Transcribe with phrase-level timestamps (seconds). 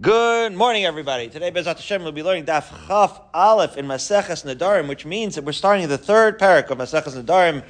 [0.00, 1.28] Good morning, everybody.
[1.28, 5.44] Today, Bezrat Hashem, we'll be learning Daf Chaf Aleph in Maseches Nadarim, which means that
[5.44, 7.62] we're starting the third parak of Maseches Nadarim.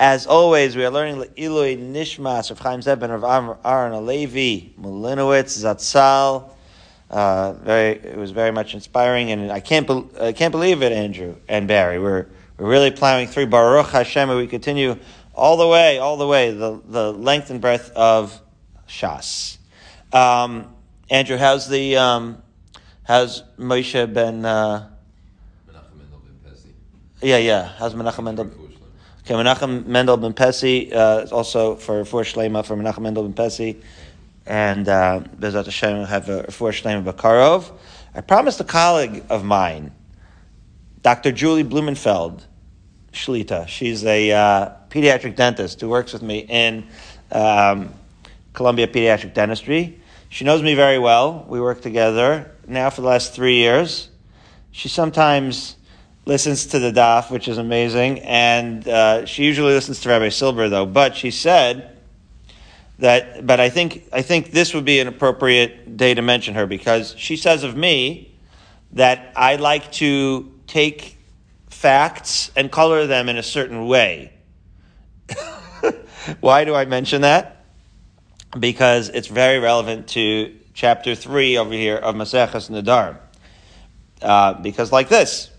[0.00, 5.62] As always, we are learning Ilui Nishmas of Chaim Zev and of Aaron Alevi, Molinowitz,
[5.62, 6.50] Zatzal.
[7.08, 10.90] Uh, very, it was very much inspiring, and I can't, be, I can't believe it,
[10.90, 12.00] Andrew and Barry.
[12.00, 12.26] We're,
[12.58, 14.98] we're really plowing through Baruch Hashem, and we continue
[15.36, 18.40] all the way, all the way, the, the length and breadth of
[18.88, 19.58] Shas.
[20.12, 20.72] Um,
[21.08, 22.42] Andrew, how's the um,
[23.04, 24.44] how's Moshe ben?
[24.44, 24.90] Uh,
[25.68, 26.70] Menachem Mendel ben Pesi.
[27.22, 27.68] Yeah, yeah.
[27.78, 28.50] How's Menachem Mendel?
[29.20, 33.80] Okay, Menachem Mendel ben Pesi, uh, also for for Shlema for Menachem Mendel ben Pesi,
[34.46, 37.70] and uh, Bezrat Hashem have a for Shlema Bakarov.
[38.12, 39.92] I promised a colleague of mine,
[41.02, 41.30] Dr.
[41.30, 42.44] Julie Blumenfeld,
[43.12, 43.68] Shlita.
[43.68, 46.84] She's a uh, pediatric dentist who works with me in
[47.30, 47.94] um,
[48.54, 50.00] Columbia Pediatric Dentistry.
[50.28, 51.44] She knows me very well.
[51.48, 54.10] We work together now for the last three years.
[54.72, 55.76] She sometimes
[56.24, 60.68] listens to the daf, which is amazing, and uh, she usually listens to Rabbi Silber
[60.68, 60.84] though.
[60.84, 61.96] But she said
[62.98, 66.66] that, but I think I think this would be an appropriate day to mention her
[66.66, 68.34] because she says of me
[68.92, 71.16] that I like to take
[71.68, 74.32] facts and color them in a certain way.
[76.40, 77.55] Why do I mention that?
[78.58, 83.18] Because it's very relevant to chapter 3 over here of Maseches Nadar.
[84.22, 85.50] Uh, because, like this,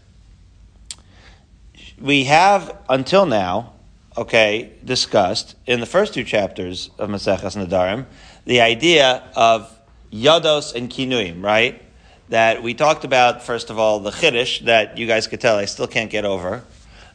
[2.00, 3.74] we have until now,
[4.18, 8.06] okay, discussed in the first two chapters of Maseches Nadarim
[8.48, 9.70] the idea of
[10.12, 11.84] Yados and Kinuim, right?
[12.30, 15.66] That we talked about, first of all, the Chiddush that you guys could tell I
[15.66, 16.64] still can't get over.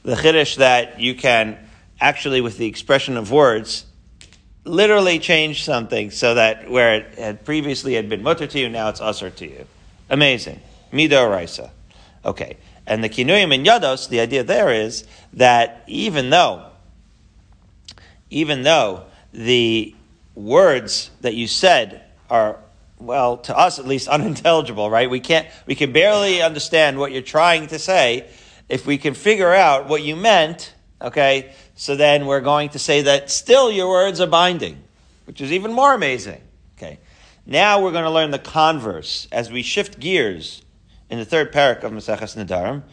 [0.03, 1.58] The Chiddush that you can
[2.00, 3.86] actually, with the expression of words,
[4.64, 8.88] literally change something so that where it had previously had been mutter to you, now
[8.88, 9.66] it's usher to you.
[10.08, 10.60] Amazing.
[10.92, 11.72] Mido Raisa.
[12.24, 12.56] Okay.
[12.86, 15.04] And the kinuyim and yados, the idea there is
[15.34, 16.66] that even though,
[18.31, 19.94] even though the
[20.34, 22.58] words that you said are,
[22.98, 25.08] well, to us at least unintelligible, right?
[25.08, 28.28] We can't, we can barely understand what you're trying to say.
[28.69, 33.03] If we can figure out what you meant, okay, so then we're going to say
[33.03, 34.84] that still your words are binding,
[35.25, 36.41] which is even more amazing.
[36.78, 37.00] Okay.
[37.44, 40.62] Now we're going to learn the converse as we shift gears
[41.10, 42.84] in the third parak of Maseches Nadarim.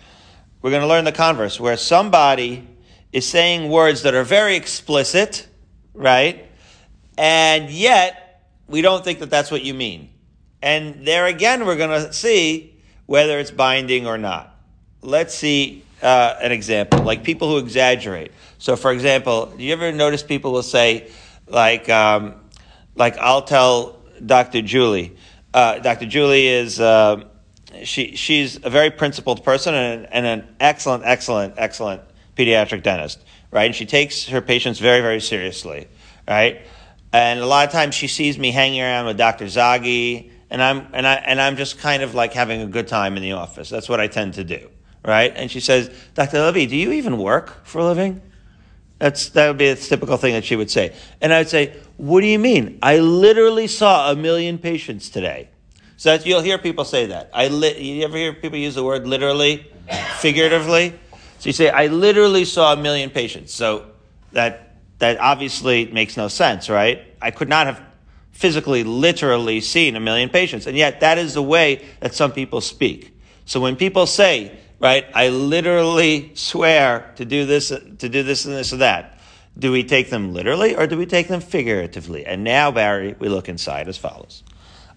[0.64, 2.68] We're going to learn the converse where somebody
[3.14, 5.48] is saying words that are very explicit,
[5.94, 6.48] right?
[7.16, 10.10] And yet we don't think that that's what you mean.
[10.64, 12.76] And there again, we're going to see
[13.06, 14.60] whether it's binding or not.
[15.04, 18.32] Let's see uh, an example, like people who exaggerate.
[18.60, 21.10] So, for example, do you ever notice people will say,
[21.48, 22.36] like, um,
[22.96, 24.62] like I'll tell Dr.
[24.62, 25.16] Julie,
[25.54, 26.06] uh, Dr.
[26.06, 27.24] Julie is uh,
[27.84, 32.02] she she's a very principled person and, and an excellent, excellent, excellent
[32.36, 33.66] pediatric dentist, right?
[33.66, 35.88] And she takes her patients very, very seriously,
[36.28, 36.62] right?
[37.14, 39.46] And a lot of times she sees me hanging around with Dr.
[39.46, 43.16] Zagi, and I'm and I and I'm just kind of like having a good time
[43.16, 43.70] in the office.
[43.70, 44.70] That's what I tend to do
[45.06, 45.32] right?
[45.34, 46.42] And she says, Dr.
[46.42, 48.22] Levy, do you even work for a living?
[49.00, 50.94] That's, that would be a typical thing that she would say.
[51.22, 52.80] And I would say, what do you mean?
[52.84, 55.50] I literally saw a million patients today.
[55.96, 57.30] So that you'll hear people say that.
[57.34, 59.68] I you ever hear people use the word literally,
[60.18, 61.00] figuratively?
[61.40, 63.54] So you say, I literally saw a million patients.
[63.54, 63.86] So
[64.34, 67.06] that, that obviously makes no sense, right?
[67.22, 67.82] I could not have
[68.32, 70.68] physically, literally seen a million patients.
[70.68, 73.18] And yet that is the way that some people speak.
[73.46, 75.06] So when people say, right?
[75.14, 79.20] I literally swear to do this, to do this and this and that.
[79.58, 82.26] Do we take them literally or do we take them figuratively?
[82.26, 84.44] And now, Barry, we look inside as follows.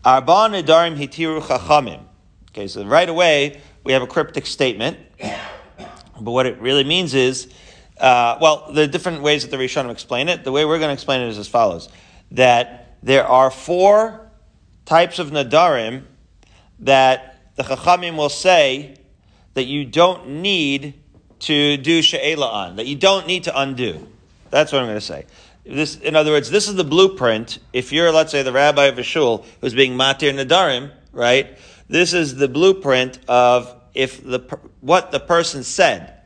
[0.05, 2.03] Arba nedarim hitiru chachamim.
[2.51, 7.53] Okay, so right away we have a cryptic statement, but what it really means is,
[7.99, 10.45] uh, well, the different ways that the Rishonim explain it.
[10.45, 11.89] The way we're going to explain it is as follows:
[12.33, 14.31] that there are four
[14.85, 16.05] types of nadarim
[16.81, 18.97] that the chachamim will say
[19.55, 20.95] that you don't need
[21.41, 24.07] to do she'ela on, that you don't need to undo.
[24.51, 25.27] That's what I'm going to say.
[25.65, 27.59] This, in other words, this is the blueprint.
[27.73, 31.57] If you're, let's say, the rabbi of a shul who's being matir nadarim, right?
[31.89, 34.41] This is the blueprint of if the
[34.81, 36.23] what the person said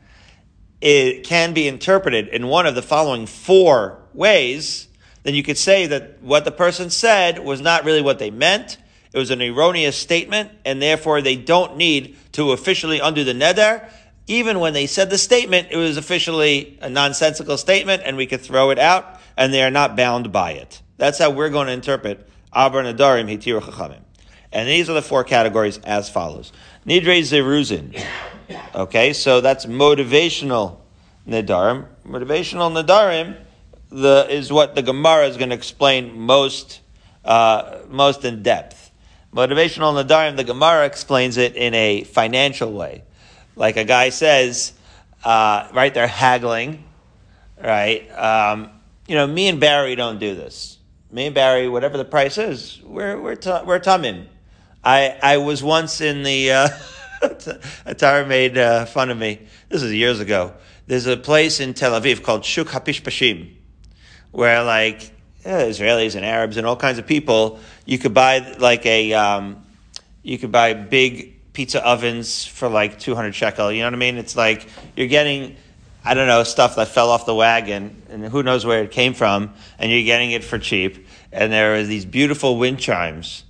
[0.79, 4.87] it can be interpreted in one of the following four ways,
[5.23, 8.77] then you could say that what the person said was not really what they meant,
[9.17, 13.89] it was an erroneous statement, and therefore they don't need to officially undo the neder.
[14.27, 18.41] Even when they said the statement, it was officially a nonsensical statement, and we could
[18.41, 20.83] throw it out, and they are not bound by it.
[20.97, 24.01] That's how we're going to interpret Arba Nadarim Hitir Chachamim.
[24.51, 26.53] And these are the four categories as follows.
[26.85, 27.99] Nidre Zeruzin.
[28.75, 30.77] Okay, so that's motivational
[31.27, 31.87] Nidarim.
[32.05, 33.35] Motivational Nidarim
[33.89, 36.81] the, is what the Gemara is going to explain most,
[37.25, 38.86] uh, most in depth.
[39.33, 43.03] Motivational Nadarim, the Gemara explains it in a financial way.
[43.55, 44.73] Like a guy says,
[45.23, 46.83] uh, right, they're haggling,
[47.61, 48.09] right?
[48.17, 48.69] Um,
[49.07, 50.77] you know, me and Barry don't do this.
[51.11, 54.27] Me and Barry, whatever the price is, we're, we're, t- we're tamim.
[54.83, 56.67] I, I was once in the, uh,
[57.21, 59.47] Atara made uh, fun of me.
[59.69, 60.53] This is years ago.
[60.87, 63.57] There's a place in Tel Aviv called Shuk Hapish Hapishpashim
[64.31, 65.11] where like
[65.45, 69.65] yeah, Israelis and Arabs and all kinds of people, you could buy like a, um,
[70.21, 73.71] you could buy big pizza ovens for like 200 shekel.
[73.71, 74.17] You know what I mean?
[74.17, 75.55] It's like you're getting,
[76.03, 79.13] I don't know, stuff that fell off the wagon and who knows where it came
[79.13, 81.07] from, and you're getting it for cheap.
[81.31, 83.45] And there are these beautiful wind chimes.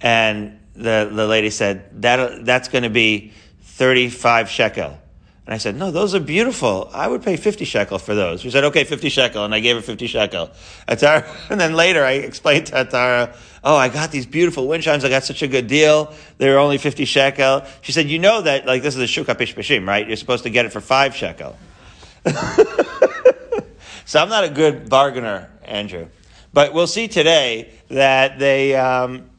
[0.00, 3.32] And the, the lady said, that, that's going to be
[3.62, 4.98] 35 shekel.
[5.46, 6.90] And I said, no, those are beautiful.
[6.92, 8.40] I would pay 50 shekel for those.
[8.40, 9.44] She said, okay, 50 shekel.
[9.44, 10.50] And I gave her 50 shekel.
[10.88, 15.04] Atara, and then later I explained to Atara, oh, I got these beautiful wind chimes.
[15.04, 16.12] I got such a good deal.
[16.38, 17.62] They were only 50 shekel.
[17.82, 20.04] She said, you know that, like, this is a shuk pishpashim, right?
[20.04, 21.56] You're supposed to get it for five shekel.
[24.04, 26.08] so I'm not a good bargainer, Andrew.
[26.52, 29.30] But we'll see today that they, um,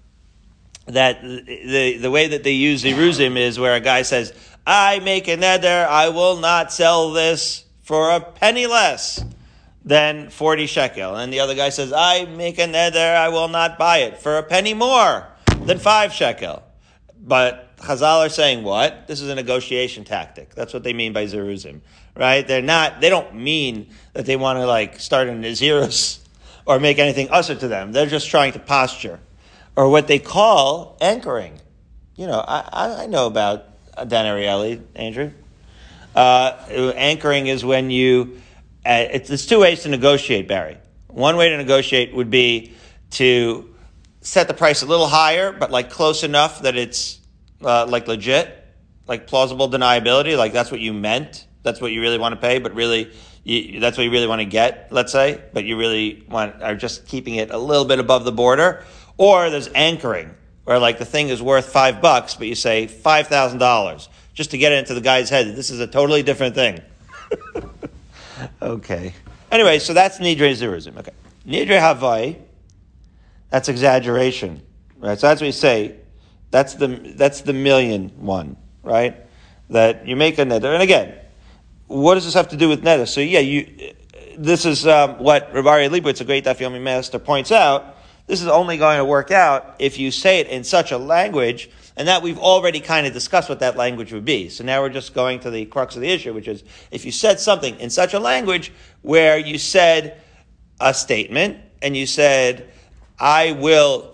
[0.85, 4.31] that the, the way that they use Zeruzim is where a guy says,
[4.69, 9.23] I make a neder, I will not sell this for a penny less
[9.85, 11.15] than 40 shekel.
[11.15, 14.37] And the other guy says, I make a neder, I will not buy it for
[14.37, 15.25] a penny more
[15.61, 16.63] than 5 shekel.
[17.17, 19.07] But Chazal are saying what?
[19.07, 20.53] This is a negotiation tactic.
[20.53, 21.79] That's what they mean by Zeruzim,
[22.13, 22.45] right?
[22.45, 26.19] They're not, they don't mean that they want to like start a Nazirus
[26.65, 27.93] or make anything usher to them.
[27.93, 29.21] They're just trying to posture.
[29.77, 31.61] Or what they call anchoring.
[32.17, 35.31] You know, I, I know about Dan Ariely, Andrew.
[36.15, 36.57] Uh,
[36.95, 38.41] anchoring is when you,
[38.85, 40.77] uh, it's, two ways to negotiate, Barry.
[41.07, 42.73] One way to negotiate would be
[43.11, 43.73] to
[44.21, 47.19] set the price a little higher, but like close enough that it's
[47.61, 48.65] uh, like legit,
[49.07, 52.59] like plausible deniability, like that's what you meant, that's what you really want to pay,
[52.59, 53.11] but really
[53.43, 56.75] you, that's what you really want to get, let's say, but you really want are
[56.75, 58.83] just keeping it a little bit above the border.
[59.17, 60.35] Or there's anchoring,
[60.67, 64.51] where like the thing is worth five bucks, but you say five thousand dollars just
[64.51, 65.55] to get it into the guy's head.
[65.55, 66.81] This is a totally different thing.
[68.61, 69.13] okay.
[69.49, 70.97] Anyway, so that's nidre zeruzim.
[70.97, 71.13] Okay,
[71.47, 72.37] nidre havai.
[73.49, 74.61] That's exaggeration,
[74.97, 75.17] right?
[75.17, 75.95] So that's what you say.
[76.51, 79.15] That's the that's the million one, right?
[79.69, 81.15] That you make a neder, and again,
[81.87, 83.07] what does this have to do with neder?
[83.07, 83.93] So yeah, you.
[84.37, 87.96] This is um, what Rabbi Leibowitz, a great Daf Yomi master, points out
[88.27, 91.69] this is only going to work out if you say it in such a language,
[91.95, 94.49] and that we've already kind of discussed what that language would be.
[94.49, 97.11] So now we're just going to the crux of the issue, which is if you
[97.11, 98.71] said something in such a language
[99.01, 100.21] where you said
[100.79, 102.69] a statement and you said,
[103.19, 104.13] I will,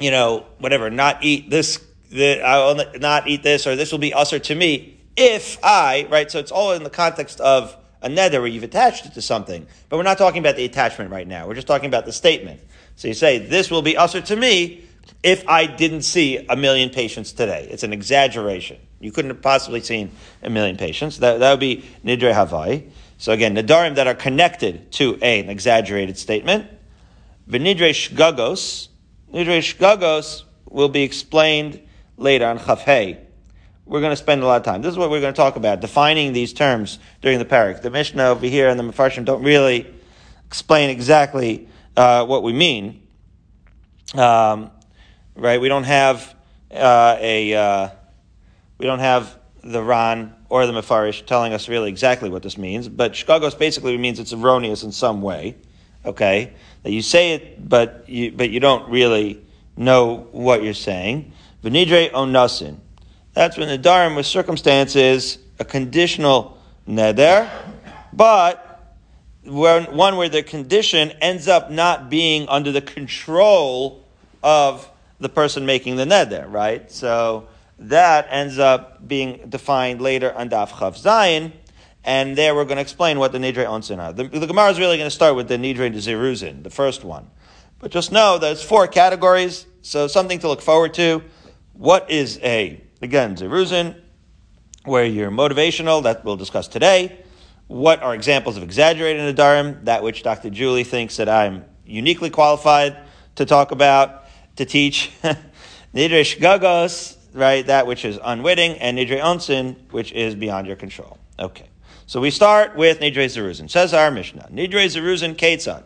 [0.00, 4.14] you know, whatever, not eat this, I will not eat this, or this will be
[4.14, 6.30] usher to me if I, right?
[6.30, 9.66] So it's all in the context of a neder where you've attached it to something.
[9.88, 11.46] But we're not talking about the attachment right now.
[11.46, 12.60] We're just talking about the statement.
[12.98, 14.82] So you say, this will be usher to me
[15.22, 17.68] if I didn't see a million patients today.
[17.70, 18.76] It's an exaggeration.
[18.98, 20.10] You couldn't have possibly seen
[20.42, 21.20] a million patients.
[21.20, 22.90] That, that would be nidre havai.
[23.16, 26.66] So again, nadarim that are connected to a, an exaggerated statement.
[27.48, 28.88] V'nidre shgagos.
[29.32, 31.80] Nidre shgagos will be explained
[32.16, 33.16] later on chafhei.
[33.86, 34.82] We're going to spend a lot of time.
[34.82, 37.80] This is what we're going to talk about, defining these terms during the parak.
[37.80, 39.86] The Mishnah over here and the Mefarshim don't really
[40.48, 41.68] explain exactly
[41.98, 43.02] uh, what we mean.
[44.14, 44.70] Um,
[45.34, 45.60] right?
[45.60, 46.34] We don't have
[46.70, 47.88] uh, a uh,
[48.78, 52.88] we don't have the Ran or the Mefarish telling us really exactly what this means.
[52.88, 55.56] But shgagos basically means it's erroneous in some way.
[56.04, 56.52] Okay,
[56.84, 59.44] that you say it, but you but you don't really
[59.76, 61.32] know what you're saying.
[61.64, 62.76] V'nidre onasin.
[63.34, 67.50] That's when the darim with circumstances a conditional neder,
[68.12, 68.67] but
[69.44, 74.04] one where the condition ends up not being under the control
[74.42, 74.88] of
[75.20, 76.90] the person making the neder, right?
[76.90, 81.52] So that ends up being defined later on Daf Chaf Zayin,
[82.04, 84.12] and there we're going to explain what the Nidre Onsin are.
[84.12, 87.30] The, the Gemara is really going to start with the Nidre Zeruzin, the first one.
[87.78, 91.22] But just know there's four categories, so something to look forward to.
[91.74, 94.00] What is a, again, Zeruzin,
[94.84, 97.24] where you're motivational, that we'll discuss today
[97.68, 100.50] what are examples of exaggerated nadarim, that which Dr.
[100.50, 102.96] Julie thinks that I'm uniquely qualified
[103.36, 104.24] to talk about,
[104.56, 105.12] to teach.
[105.94, 111.18] Nidre shgagos, right, that which is unwitting, and nidre onsin, which is beyond your control.
[111.38, 111.66] Okay.
[112.06, 113.70] So we start with nidre zeruzin.
[113.70, 115.84] Says our Mishnah, nidre zeruzin ketzad.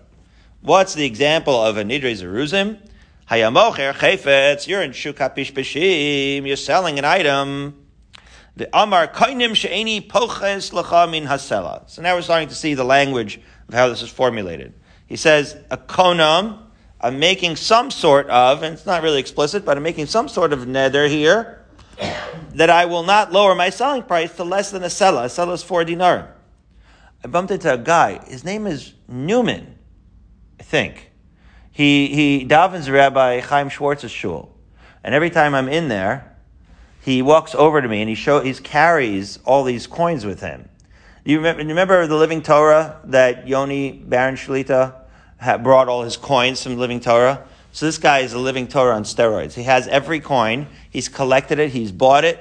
[0.60, 2.78] What's the example of a nidre zeruzim?
[3.30, 7.81] Hayamocher chayfetz, you're in shuk hapishpishim, you're selling an item.
[8.54, 11.88] The Amar Konam She'eni Poches Lacha Min Hasela.
[11.88, 14.74] So now we're starting to see the language of how this is formulated.
[15.06, 16.58] He says, a konam,
[17.00, 20.52] I'm making some sort of, and it's not really explicit, but I'm making some sort
[20.52, 21.64] of neder here,
[22.54, 25.24] that I will not lower my selling price to less than a sela.
[25.24, 26.34] A sela is four dinar.
[27.24, 28.22] I bumped into a guy.
[28.26, 29.78] His name is Newman,
[30.60, 31.10] I think.
[31.70, 34.54] He, he davens Rabbi Chaim Schwartz's shul.
[35.02, 36.31] And every time I'm in there,
[37.02, 40.68] he walks over to me and he show he carries all these coins with him.
[41.24, 44.94] You remember, you remember the Living Torah that Yoni Baron Shlita
[45.38, 47.44] had brought all his coins from Living Torah?
[47.72, 49.54] So this guy is a Living Torah on steroids.
[49.54, 50.68] He has every coin.
[50.90, 51.70] He's collected it.
[51.70, 52.38] He's bought it.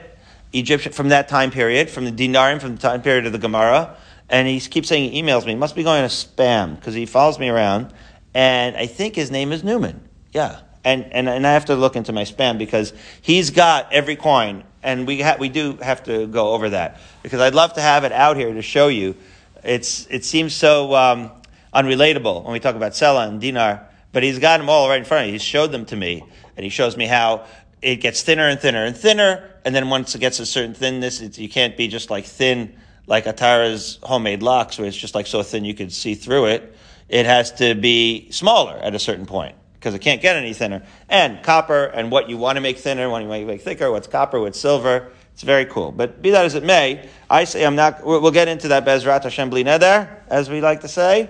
[0.53, 3.98] Egyptian from that time period, from the dinarim, from the time period of the Gemara.
[4.30, 5.53] And he keeps saying he emails me.
[5.53, 7.91] He must be going to spam because he follows me around.
[8.36, 10.08] And I think his name is Newman.
[10.34, 14.15] Yeah and, and, and I have to look into my spam because he's got every
[14.15, 17.81] coin, and we ha- we do have to go over that because I'd love to
[17.81, 19.15] have it out here to show you.
[19.63, 21.31] It's it seems so um,
[21.73, 25.05] unrelatable when we talk about Sela and Dinar, but he's got them all right in
[25.05, 25.33] front of me.
[25.33, 26.23] He showed them to me,
[26.57, 27.45] and he shows me how
[27.81, 31.38] it gets thinner and thinner and thinner, and then once it gets a certain thinness,
[31.38, 35.43] you can't be just like thin like Atara's homemade lox, where it's just like so
[35.43, 36.75] thin you could see through it.
[37.07, 40.83] It has to be smaller at a certain point because it can't get any thinner.
[41.09, 43.91] And copper and what you want to make thinner, what you want to make thicker,
[43.91, 45.11] what's copper, what's silver.
[45.33, 45.91] It's very cool.
[45.91, 49.23] But be that as it may, I say I'm not, we'll get into that Bezrat
[49.23, 51.23] Hashem Bli Neder, as we like to say.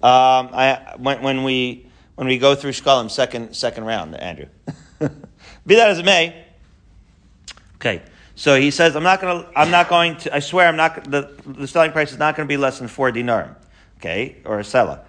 [0.00, 4.46] Um, I, when, when, we, when we go through Shkalim, second, second round, Andrew.
[5.66, 6.46] be that as it may.
[7.76, 8.00] Okay.
[8.36, 11.10] So he says, I'm not going to, I'm not going to, I swear I'm not,
[11.10, 13.56] the, the selling price is not going to be less than four dinar.
[13.98, 14.36] Okay.
[14.44, 15.04] Or a selah.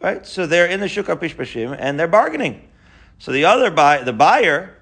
[0.00, 0.26] Right?
[0.26, 2.68] So they're in the Shukar Pishpashim and they're bargaining.
[3.18, 4.76] So the other buy, the buyer,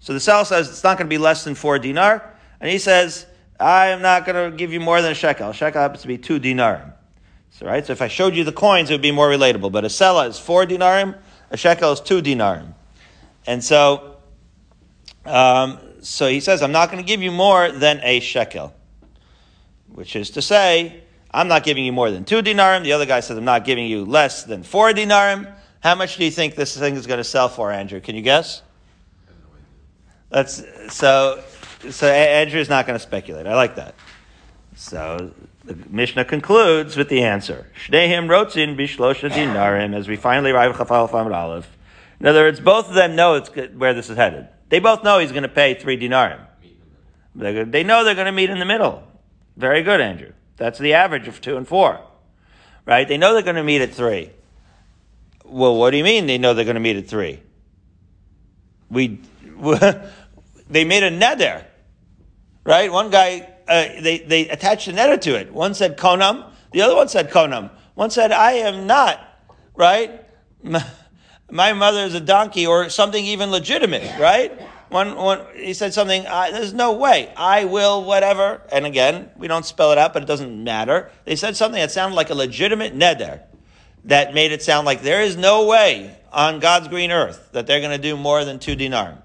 [0.00, 2.78] so the seller says it's not going to be less than four dinar, and he
[2.78, 3.26] says,
[3.58, 5.50] I am not going to give you more than a shekel.
[5.50, 6.94] A shekel happens to be two dinar.
[7.52, 7.84] So, right?
[7.86, 9.72] So if I showed you the coins, it would be more relatable.
[9.72, 11.18] But a selah is four dinarim,
[11.50, 12.74] a shekel is two dinarim.
[13.46, 14.16] And so,
[15.24, 18.74] um, so he says, I'm not going to give you more than a shekel.
[19.88, 21.02] Which is to say,
[21.36, 22.82] I'm not giving you more than two dinarim.
[22.82, 25.54] The other guy says, I'm not giving you less than four dinarim.
[25.80, 28.00] How much do you think this thing is going to sell for, Andrew?
[28.00, 28.62] Can you guess?
[30.30, 31.44] That's so.
[31.90, 33.46] So Andrew is not going to speculate.
[33.46, 33.94] I like that.
[34.76, 39.94] So the Mishnah concludes with the answer: Shnehim rotzin bishlosha dinarim.
[39.94, 41.68] As we finally arrive at Chafal Famid Aleph.
[42.18, 44.48] In other words, both of them know it's where this is headed.
[44.70, 46.40] They both know he's going to pay three dinarim.
[47.34, 49.06] They know they're going to meet in the middle.
[49.58, 50.32] Very good, Andrew.
[50.56, 52.00] That's the average of two and four.
[52.84, 53.06] Right?
[53.06, 54.30] They know they're going to meet at three.
[55.44, 57.42] Well, what do you mean they know they're going to meet at three?
[58.90, 59.20] We,
[60.68, 61.64] they made a neder.
[62.64, 62.90] Right?
[62.90, 65.52] One guy, uh, they, they attached a neder to it.
[65.52, 67.70] One said konam, the other one said konam.
[67.94, 69.20] One said, I am not,
[69.74, 70.24] right?
[71.50, 74.52] My mother is a donkey or something even legitimate, right?
[74.88, 78.62] One, one, he said something, there's no way, I will, whatever.
[78.70, 81.10] And again, we don't spell it out, but it doesn't matter.
[81.24, 83.42] They said something that sounded like a legitimate neder
[84.04, 87.80] that made it sound like there is no way on God's green earth that they're
[87.80, 89.22] going to do more than two dinar.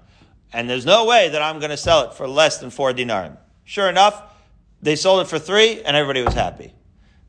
[0.52, 3.38] And there's no way that I'm going to sell it for less than four dinar.
[3.64, 4.20] Sure enough,
[4.82, 6.74] they sold it for three and everybody was happy.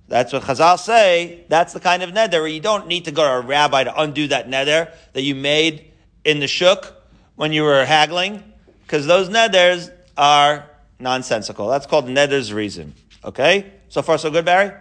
[0.08, 1.46] That's what Chazal say.
[1.50, 4.02] That's the kind of neder where you don't need to go to a rabbi to
[4.02, 5.92] undo that neder that you made
[6.26, 7.03] in the shuk
[7.36, 8.44] when you were haggling,
[8.84, 11.68] because those neders are nonsensical.
[11.68, 12.94] That's called neder's reason.
[13.24, 13.72] Okay?
[13.90, 14.72] So far, so good, Barry?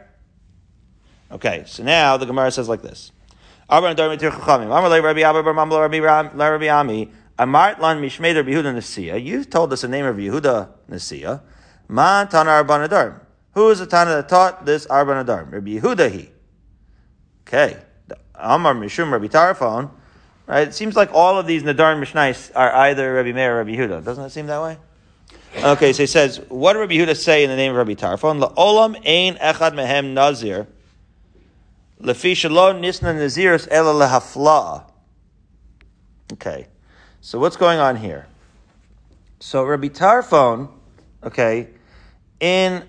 [1.30, 3.10] Okay, so now the Gemara says like this.
[7.38, 9.24] Amart lan mishmeder Yehuda Nasiya.
[9.24, 11.40] You told us the name of Yehuda Nasiya.
[11.88, 13.20] Man Tana
[13.54, 16.30] Who is the Tana that taught this Arban Rabbi Yehuda he.
[17.46, 17.78] Okay.
[18.34, 19.90] Amar Mishum Rabbi Tarfon.
[20.46, 20.68] Right?
[20.68, 24.04] It seems like all of these Nadar Mishnais are either Rabbi Meir or Rabbi Yehuda.
[24.04, 24.76] Doesn't it seem that way?
[25.56, 28.54] Okay, so he says, what did Rabbi Yehuda say in the name of Rabbi Tarfon?
[28.54, 30.66] Olam ein echad mehem nazir.
[32.00, 34.84] Lefi shalom nisna naziris ela lehafla.
[36.32, 36.66] Okay,
[37.20, 38.26] so what's going on here?
[39.38, 40.70] So Rabbi Tarfon,
[41.22, 41.68] okay,
[42.40, 42.82] in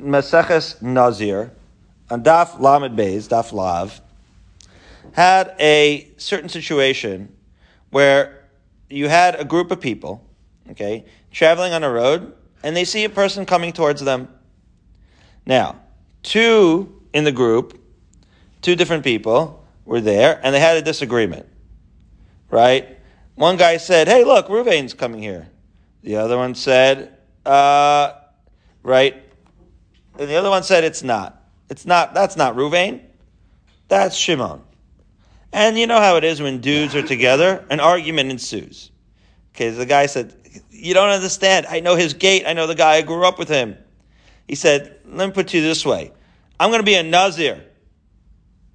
[0.00, 1.50] Maseches Nazir,
[2.10, 4.00] on Daf Lamed Beis, Daf Lav,
[5.16, 7.34] had a certain situation
[7.88, 8.44] where
[8.90, 10.22] you had a group of people,
[10.72, 14.28] okay, traveling on a road, and they see a person coming towards them.
[15.46, 15.76] Now,
[16.22, 17.80] two in the group,
[18.60, 21.46] two different people were there, and they had a disagreement,
[22.50, 22.98] right?
[23.36, 25.48] One guy said, "Hey, look, Ruvain's coming here."
[26.02, 28.12] The other one said, uh,
[28.82, 29.14] "Right,"
[30.18, 31.42] and the other one said, "It's not.
[31.70, 32.12] It's not.
[32.12, 33.00] That's not Ruvain.
[33.88, 34.60] That's Shimon."
[35.56, 38.90] And you know how it is when dudes are together, an argument ensues.
[39.54, 40.34] Okay, the guy said,
[40.70, 41.64] You don't understand.
[41.64, 42.46] I know his gait.
[42.46, 42.96] I know the guy.
[42.96, 43.78] I grew up with him.
[44.46, 46.12] He said, Let me put you this way
[46.60, 47.64] I'm going to be a Nazir.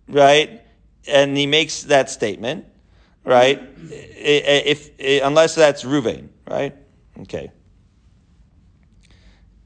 [0.08, 0.60] Right?
[1.08, 2.66] And he makes that statement.
[3.24, 3.62] Right?
[3.92, 6.30] If, if Unless that's Ruvain.
[6.50, 6.76] Right?
[7.20, 7.52] Okay.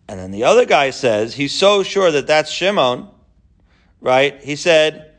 [0.10, 3.08] And then the other guy says, He's so sure that that's Shimon.
[4.02, 4.44] Right?
[4.44, 5.15] He said,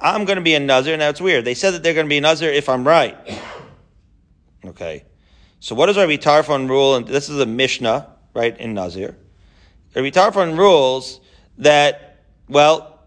[0.00, 0.96] I'm going to be a Nazir.
[0.96, 1.44] Now it's weird.
[1.44, 3.16] They said that they're going to be a Nazir if I'm right.
[4.64, 5.04] Okay.
[5.60, 6.96] So what does Rabbi Tarfon rule?
[6.96, 9.16] And this is a Mishnah, right, in Nazir.
[9.94, 11.20] Rabbi Tarfon rules
[11.58, 13.06] that, well,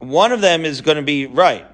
[0.00, 1.64] one of them is going to be right.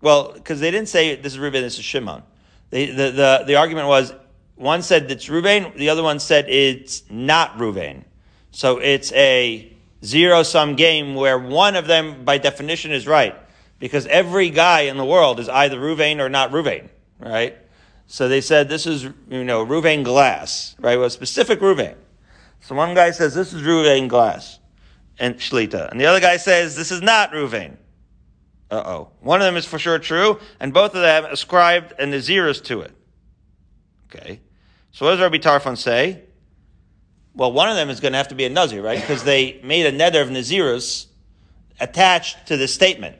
[0.00, 2.24] Well, because they didn't say this is Reuben, this is Shimon.
[2.70, 4.12] They, the, the, the argument was
[4.56, 8.04] one said it's Reuben, the other one said it's not Reuben.
[8.50, 9.72] So it's a
[10.04, 13.36] zero sum game where one of them, by definition, is right
[13.82, 17.56] because every guy in the world is either Ruvain or not Ruvain, right?
[18.06, 20.96] So they said this is, you know, Ruvain glass, right?
[20.96, 21.96] Well, specific Ruvain.
[22.60, 24.60] So one guy says this is Ruvain glass
[25.18, 25.90] and Shlita.
[25.90, 27.76] And the other guy says this is not Ruvain.
[28.70, 29.08] Uh-oh.
[29.18, 32.82] One of them is for sure true, and both of them ascribed a Naziris to
[32.82, 32.92] it.
[34.06, 34.38] Okay.
[34.92, 36.22] So what does Rabbi Tarfon say?
[37.34, 39.00] Well, one of them is going to have to be a Nazir, right?
[39.00, 41.06] Because they made a neder of Nazirus
[41.80, 43.16] attached to this statement.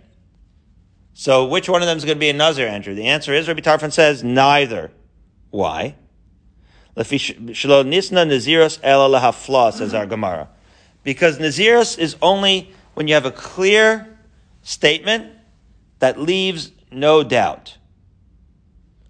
[1.15, 2.95] So which one of them is going to be a Nazir, Andrew?
[2.95, 4.91] The answer is, Rabbi Tarfon says, neither.
[5.51, 5.97] Why?
[6.97, 7.13] Says
[9.95, 10.49] our Gemara.
[11.05, 14.19] Because naziros is only when you have a clear
[14.63, 15.33] statement
[15.99, 17.79] that leaves no doubt.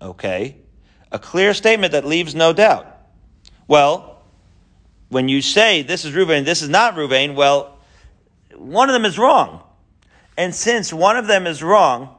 [0.00, 0.56] Okay?
[1.10, 2.86] A clear statement that leaves no doubt.
[3.68, 4.22] Well,
[5.08, 7.78] when you say this is Ruvain, this is not Ruvain, well,
[8.56, 9.61] one of them is wrong.
[10.42, 12.16] And since one of them is wrong,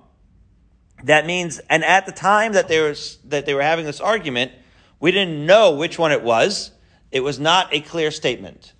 [1.04, 4.54] that means, and at the time that they were, that they were having this argument,
[5.02, 6.72] we didn't know which one it was.
[7.12, 8.72] It was not a clear statement,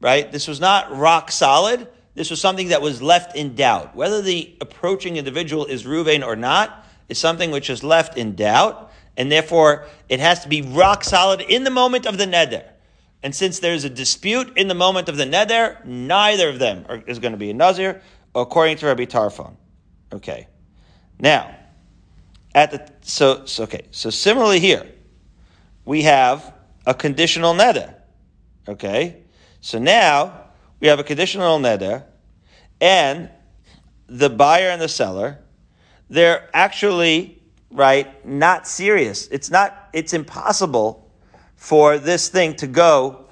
[0.00, 0.32] right?
[0.32, 1.88] This was not rock solid.
[2.14, 3.94] This was something that was left in doubt.
[3.94, 8.90] Whether the approaching individual is Ruvain or not is something which is left in doubt,
[9.14, 12.64] and therefore it has to be rock solid in the moment of the neder.
[13.22, 17.02] And since there's a dispute in the moment of the neder, neither of them are,
[17.06, 18.00] is going to be a nazir
[18.34, 19.56] according to Rabbi Tarfon.
[20.12, 20.48] Okay.
[21.18, 21.56] Now,
[22.54, 23.86] at the so, so okay.
[23.90, 24.86] So similarly here,
[25.84, 26.54] we have
[26.86, 27.94] a conditional neder.
[28.68, 29.22] Okay.
[29.60, 30.46] So now
[30.80, 32.04] we have a conditional neder,
[32.80, 33.30] and
[34.06, 35.38] the buyer and the seller,
[36.08, 39.28] they're actually right not serious.
[39.28, 39.90] It's not.
[39.92, 41.10] It's impossible
[41.56, 43.26] for this thing to go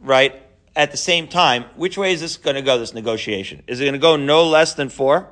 [0.00, 0.42] right
[0.76, 3.62] at the same time, which way is this going to go, this negotiation?
[3.66, 5.28] Is it going to go no less than four?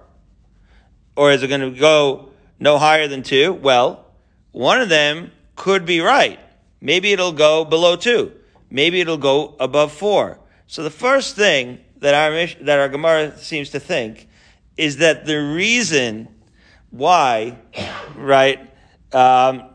[1.16, 3.52] Or is it going to go no higher than two?
[3.52, 4.04] Well,
[4.52, 6.38] one of them could be right.
[6.80, 8.32] Maybe it'll go below two.
[8.70, 10.38] Maybe it'll go above four.
[10.66, 14.28] So the first thing that our, that our Gemara seems to think
[14.76, 16.28] is that the reason
[16.90, 17.58] why,
[18.16, 18.60] right,
[19.12, 19.70] um,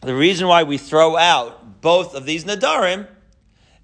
[0.00, 3.06] the reason why we throw out both of these nadarim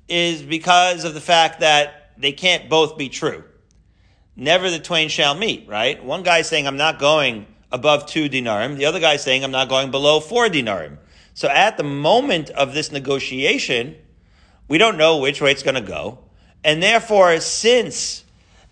[0.09, 3.45] is because of the fact that they can't both be true.
[4.37, 6.03] Never the twain shall meet, right?
[6.03, 8.77] One guy saying, I'm not going above two dinarim.
[8.77, 10.99] The other guy saying, I'm not going below four dinarim.
[11.35, 13.97] So at the moment of this negotiation,
[14.69, 16.19] we don't know which way it's going to go.
[16.65, 18.25] And therefore, since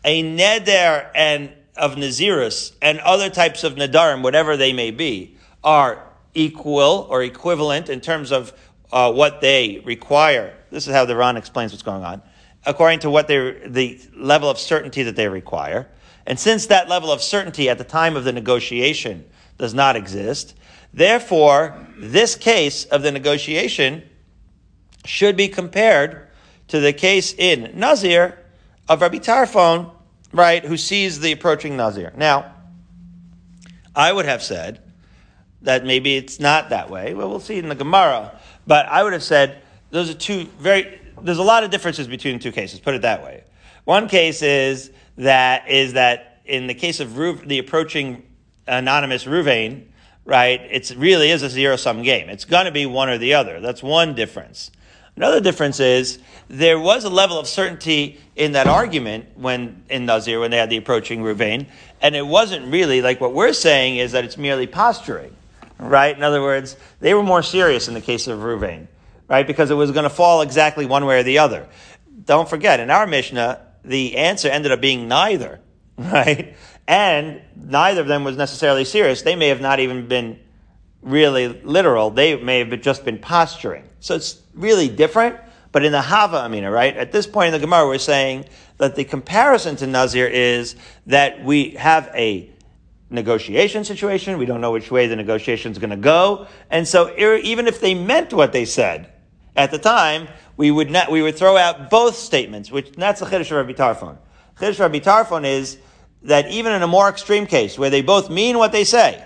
[0.04, 6.02] a neder and of Nazirus and other types of nadarim, whatever they may be, are
[6.34, 8.52] equal or equivalent in terms of
[8.92, 10.54] uh, what they require.
[10.70, 12.22] This is how the Ran explains what's going on.
[12.64, 15.88] According to what they the level of certainty that they require.
[16.26, 19.24] And since that level of certainty at the time of the negotiation
[19.58, 20.56] does not exist,
[20.92, 24.02] therefore, this case of the negotiation
[25.04, 26.26] should be compared
[26.68, 28.38] to the case in Nazir
[28.88, 29.92] of Rabbi Tarfon,
[30.32, 32.12] right, who sees the approaching Nazir.
[32.16, 32.52] Now,
[33.94, 34.82] I would have said
[35.62, 37.14] that maybe it's not that way.
[37.14, 38.38] Well, we'll see in the Gemara.
[38.66, 42.38] But I would have said those are two very, there's a lot of differences between
[42.38, 43.44] the two cases, put it that way.
[43.84, 48.24] One case is that, is that in the case of the approaching
[48.66, 49.84] anonymous Ruvain,
[50.24, 50.60] right?
[50.60, 52.28] It really is a zero sum game.
[52.28, 53.60] It's going to be one or the other.
[53.60, 54.70] That's one difference.
[55.16, 60.40] Another difference is there was a level of certainty in that argument when in Nazir
[60.40, 61.66] when they had the approaching Ruvain,
[62.02, 65.34] and it wasn't really like what we're saying is that it's merely posturing,
[65.78, 66.16] right?
[66.16, 68.88] In other words, they were more serious in the case of Ruvain,
[69.28, 69.46] right?
[69.46, 71.68] Because it was going to fall exactly one way or the other.
[72.24, 75.60] Don't forget, in our Mishnah, the answer ended up being neither,
[75.98, 76.56] right?
[76.88, 79.22] And neither of them was necessarily serious.
[79.22, 80.38] They may have not even been
[81.02, 82.10] really literal.
[82.10, 83.84] They may have just been posturing.
[84.00, 85.36] So it's really different.
[85.72, 86.96] But in the Hava Amina, right?
[86.96, 88.46] At this point in the Gemara, we're saying
[88.78, 90.74] that the comparison to Nazir is
[91.06, 92.50] that we have a
[93.10, 94.38] negotiation situation.
[94.38, 96.46] We don't know which way the negotiation is going to go.
[96.70, 99.12] And so er, even if they meant what they said
[99.54, 103.26] at the time, we would not, we would throw out both statements, which that's the
[103.26, 104.18] Chiddush of Rabbi Tarfon.
[104.58, 105.78] Chiddush Rabbi Tarfon is
[106.22, 109.24] that even in a more extreme case, where they both mean what they say,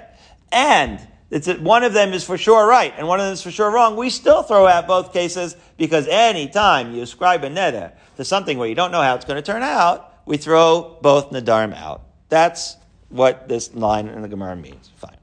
[0.52, 3.42] and it's that one of them is for sure right and one of them is
[3.42, 7.48] for sure wrong, we still throw out both cases because any time you ascribe a
[7.48, 10.98] neder to something where you don't know how it's going to turn out, we throw
[11.00, 12.02] both nadarim out.
[12.28, 12.76] That's
[13.10, 14.90] what this line in the Gemara means.
[14.96, 15.16] Fine.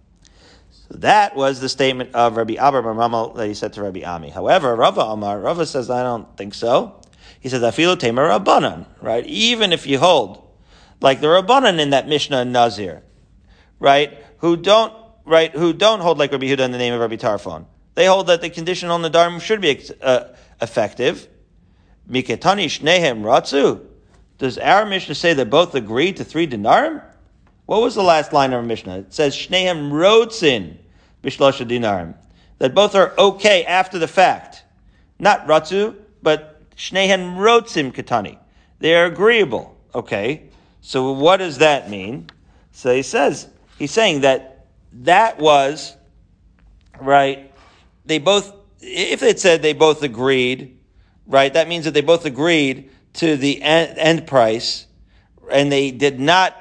[0.71, 4.29] So that was the statement of Rabbi Abba Ramal that he said to Rabbi Ami.
[4.29, 7.01] However, Rava Amar, Rava says, I don't think so.
[7.39, 9.25] He says, Afilu Tamer Rabbanan, right?
[9.25, 10.47] Even if you hold,
[11.01, 13.03] like the Rabbanan in that Mishnah in Nazir,
[13.79, 14.17] right?
[14.39, 14.93] Who don't,
[15.25, 15.51] right?
[15.51, 17.65] Who don't hold like Rabbi Huda in the name of Rabbi Tarfon.
[17.95, 20.25] They hold that the condition on the Dharma should be uh,
[20.61, 21.27] effective.
[22.09, 23.85] Miketani Shnehem Ratzu.
[24.37, 27.03] Does our Mishnah say that both agree to three dinarim?
[27.67, 28.99] What was the last line of our Mishnah?
[28.99, 30.77] It says Shnehem Rotzin
[31.21, 32.15] Bishlosha Dinarim.
[32.59, 34.63] That both are okay after the fact.
[35.19, 38.39] Not Ratzu, but Shnehem Rotzim Katani.
[38.79, 39.77] They are agreeable.
[39.93, 40.49] Okay.
[40.79, 42.29] So what does that mean?
[42.71, 45.97] So he says, he's saying that that was,
[47.01, 47.51] right,
[48.05, 50.79] they both, if it said they both agreed,
[51.27, 54.85] right, that means that they both agreed to the end, end price
[55.51, 56.55] and they did not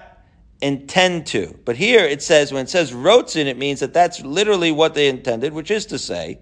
[0.61, 1.59] intend to.
[1.64, 5.09] But here it says, when it says rotzin, it means that that's literally what they
[5.09, 6.38] intended, which is to say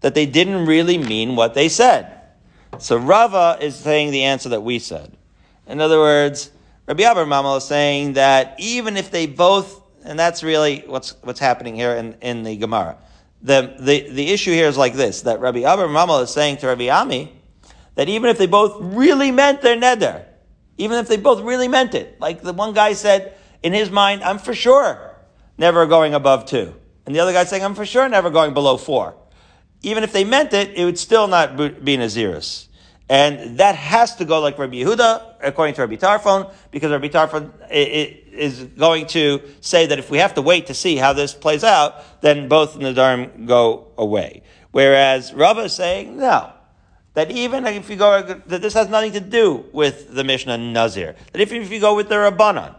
[0.00, 2.20] that they didn't really mean what they said.
[2.78, 5.16] So Rava is saying the answer that we said.
[5.66, 6.50] In other words,
[6.86, 11.74] Rabbi Abar is saying that even if they both, and that's really what's, what's happening
[11.74, 12.98] here in, in the Gemara.
[13.40, 16.88] The, the, the issue here is like this, that Rabbi Abar is saying to Rabbi
[16.88, 17.32] Ami,
[17.94, 20.24] that even if they both really meant their neder,
[20.76, 24.22] even if they both really meant it, like the one guy said, in his mind,
[24.22, 25.16] I'm for sure
[25.56, 26.74] never going above two.
[27.06, 29.16] And the other guy saying, I'm for sure never going below four.
[29.82, 32.68] Even if they meant it, it would still not be Naziris.
[33.08, 37.50] And that has to go like Rabbi Yehuda, according to Rabbi Tarfon, because Rabbi Tarfon
[37.70, 41.64] is going to say that if we have to wait to see how this plays
[41.64, 44.42] out, then both Nadarim go away.
[44.72, 46.52] Whereas Rava is saying, no.
[47.14, 51.14] That even if you go, that this has nothing to do with the Mishnah Nazir.
[51.32, 52.74] That if, if you go with the Rabbanan,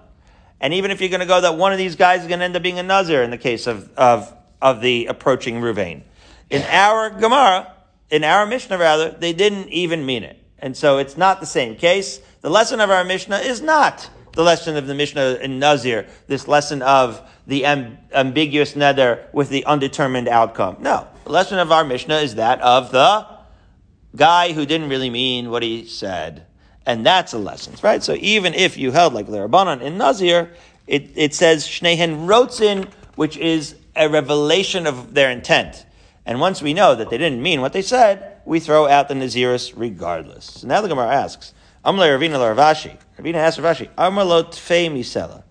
[0.62, 2.46] and even if you're going to go that one of these guys is going to
[2.46, 6.04] end up being a Nazir in the case of, of, of the approaching Ruvain.
[6.50, 7.74] In our Gemara,
[8.10, 10.42] in our Mishnah rather, they didn't even mean it.
[10.60, 12.20] And so it's not the same case.
[12.42, 16.48] The lesson of our Mishnah is not the lesson of the Mishnah in Nazir, this
[16.48, 20.78] lesson of the amb- ambiguous neder with the undetermined outcome.
[20.80, 21.08] No.
[21.26, 23.28] The lesson of our Mishnah is that of the
[24.16, 26.46] guy who didn't really mean what he said.
[26.86, 28.04] And that's a lesson, right?
[28.04, 30.54] So even if you held like the in Nazir,
[30.88, 35.86] it, it says Shnehen Rotzin, which is a revelation of their intent.
[36.26, 39.16] And once we know that they didn't mean what they said, we throw out the
[39.16, 40.46] Naziris regardless.
[40.46, 42.98] So now the Gemara asks, Amle Ravina Rav Ashi.
[43.18, 45.44] Ravina asks Rav Ashi, Amalo Tfei Misela.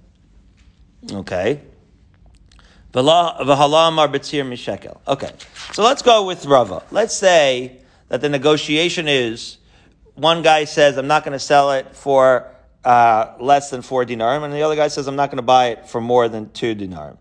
[1.12, 1.60] Okay.
[5.08, 5.30] Okay.
[5.72, 6.82] So let's go with Rava.
[6.92, 9.58] Let's say that the negotiation is
[10.14, 12.50] one guy says, I'm not going to sell it for
[12.84, 15.68] uh, less than four dinarim, and the other guy says, I'm not going to buy
[15.68, 17.16] it for more than two dinarim.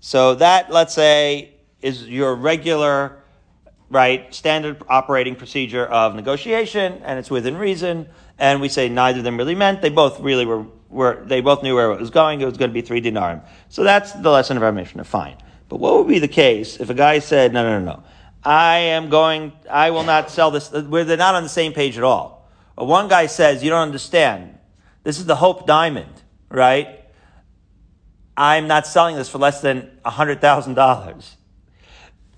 [0.00, 3.22] So that, let's say, is your regular,
[3.88, 9.24] right, standard operating procedure of negotiation, and it's within reason, and we say neither of
[9.24, 12.40] them really meant, they both really were, were they both knew where it was going,
[12.40, 13.42] it was going to be three dinarim.
[13.68, 15.36] So that's the lesson of our Mishnah, fine.
[15.68, 18.02] But what would be the case if a guy said, no, no, no, no,
[18.44, 22.04] I am going, I will not sell this, they're not on the same page at
[22.04, 22.48] all.
[22.76, 24.58] One guy says, you don't understand.
[25.02, 27.04] This is the Hope Diamond, right?
[28.36, 31.34] I'm not selling this for less than $100,000.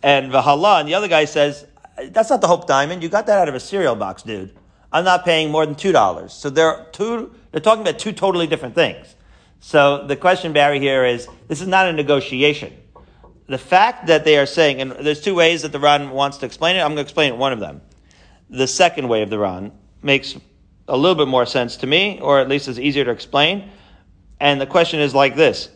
[0.02, 1.66] And Vahala, and the other guy says,
[2.08, 3.04] that's not the Hope Diamond.
[3.04, 4.56] You got that out of a cereal box, dude.
[4.92, 6.30] I'm not paying more than $2.
[6.30, 9.14] So they're two, they're talking about two totally different things.
[9.60, 12.72] So the question, Barry, here is this is not a negotiation.
[13.52, 16.46] The fact that they are saying, and there's two ways that the Ran wants to
[16.46, 16.78] explain it.
[16.78, 17.82] I'm going to explain one of them.
[18.48, 20.34] The second way of the Ran makes
[20.88, 23.70] a little bit more sense to me, or at least is easier to explain.
[24.40, 25.68] And the question is like this.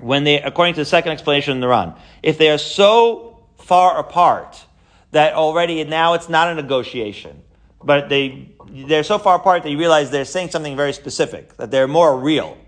[0.00, 3.96] When they, according to the second explanation in the Ran, if they are so far
[4.00, 4.64] apart
[5.12, 7.44] that already now it's not a negotiation,
[7.80, 11.70] but they, they're so far apart that you realize they're saying something very specific, that
[11.70, 12.58] they're more real.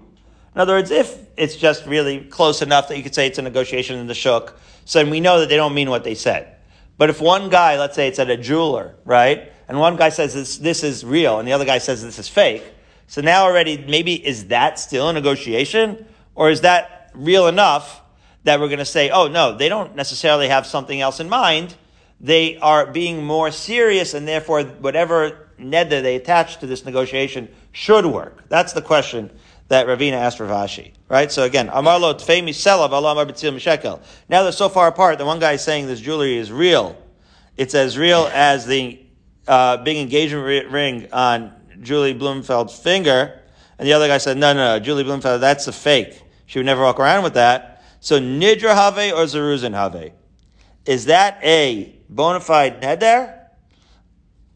[0.54, 3.42] In other words, if it's just really close enough that you could say it's a
[3.42, 6.56] negotiation in the shuk, so then we know that they don't mean what they said.
[6.96, 10.32] But if one guy, let's say it's at a jeweler, right, and one guy says
[10.32, 12.62] this, this is real, and the other guy says this is fake,
[13.08, 18.02] so now already maybe is that still a negotiation, or is that real enough
[18.44, 21.74] that we're going to say, oh no, they don't necessarily have something else in mind.
[22.20, 28.06] They are being more serious, and therefore whatever neder they attach to this negotiation should
[28.06, 28.48] work.
[28.48, 29.30] That's the question
[29.68, 30.92] that Ravina asked Rav Ashi.
[31.08, 31.30] Right?
[31.30, 34.00] So again, Amar lo tfei miselav alam betzil mishekel.
[34.28, 36.96] Now they're so far apart that one guy is saying this jewelry is real.
[37.56, 39.00] It's as real as the
[39.46, 43.40] uh, big engagement ring on Julie Blumenfeld's finger.
[43.78, 46.22] And the other guy said, no, no, no, Julie Blumenfeld, that's a fake.
[46.46, 47.82] She would never walk around with that.
[48.00, 50.12] So Nidra Have or Zeruzin Have?
[50.86, 53.40] Is that a bona fide neder?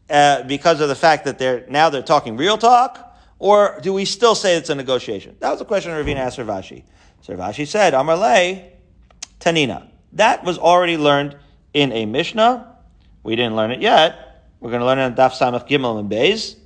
[0.09, 3.08] Uh, because of the fact that they're now they're talking real talk,
[3.39, 5.37] or do we still say it's a negotiation?
[5.39, 6.83] That was a question Ravina asked Rav Ashi.
[7.21, 8.69] So Rav Ashi said, Amarle,
[9.39, 9.87] Tanina.
[10.13, 11.37] That was already learned
[11.73, 12.75] in a Mishnah.
[13.23, 14.43] We didn't learn it yet.
[14.59, 16.57] We're going to learn it in Daf Samach Gimel and Beis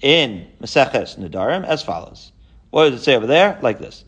[0.00, 2.32] in Maseches Nedarim as follows.
[2.70, 3.58] What does it say over there?
[3.60, 4.04] Like this.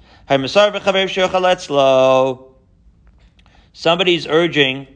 [3.74, 4.87] Somebody's urging,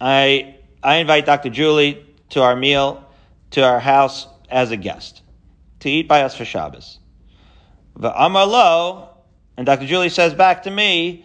[0.00, 1.50] I, I invite Dr.
[1.50, 3.04] Julie to our meal,
[3.52, 5.22] to our house as a guest
[5.86, 6.98] to eat by us for Shabbos.
[7.96, 9.08] Amar lo,
[9.56, 9.86] and Dr.
[9.86, 11.24] Julie says back to me.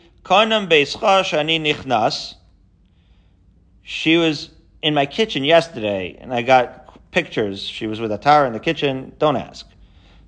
[3.84, 4.50] She was
[4.84, 7.64] in my kitchen yesterday, and I got pictures.
[7.64, 9.14] She was with Atara in the kitchen.
[9.18, 9.66] Don't ask.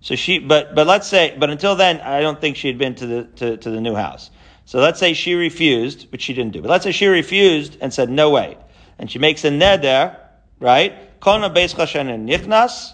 [0.01, 2.95] So she, but but let's say, but until then, I don't think she had been
[2.95, 4.31] to the to, to the new house.
[4.65, 6.61] So let's say she refused, which she didn't do.
[6.61, 8.57] But let's say she refused and said no way,
[8.97, 10.17] and she makes a neder,
[10.59, 11.19] right?
[11.21, 12.93] Konam beischa shani nichnas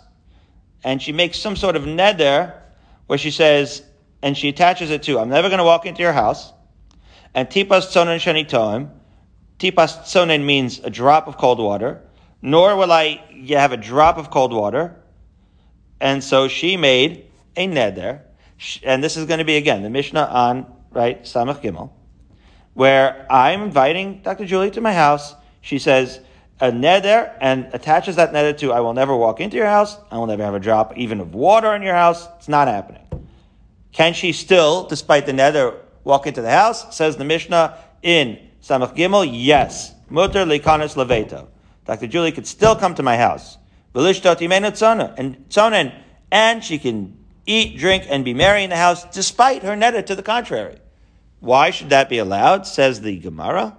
[0.83, 2.55] and she makes some sort of neder
[3.07, 3.83] where she says,
[4.21, 6.51] and she attaches it to, I'm never going to walk into your house.
[7.33, 8.89] And tipas tzonen shanitoim.
[9.59, 12.01] Tipas tzonen means a drop of cold water.
[12.41, 14.95] Nor will I have a drop of cold water.
[15.99, 18.21] And so she made a neder.
[18.83, 21.91] And this is going to be again the Mishnah on, right, Samach Gimel,
[22.73, 24.45] where I'm inviting Dr.
[24.45, 25.33] Julie to my house.
[25.61, 26.19] She says,
[26.59, 30.17] a neder and attaches that neder to I will never walk into your house, I
[30.17, 32.27] will never have a drop even of water in your house.
[32.37, 33.01] It's not happening.
[33.91, 36.95] Can she still, despite the neder, walk into the house?
[36.95, 39.93] Says the Mishnah in Samach Gimel, yes.
[40.09, 41.47] Mutter likanis leveto.
[41.85, 42.07] Dr.
[42.07, 43.57] Julie could still come to my house.
[43.95, 45.37] And
[46.31, 47.17] and she can
[47.47, 50.77] eat, drink, and be merry in the house despite her neder to the contrary.
[51.39, 52.67] Why should that be allowed?
[52.67, 53.75] Says the Gemara.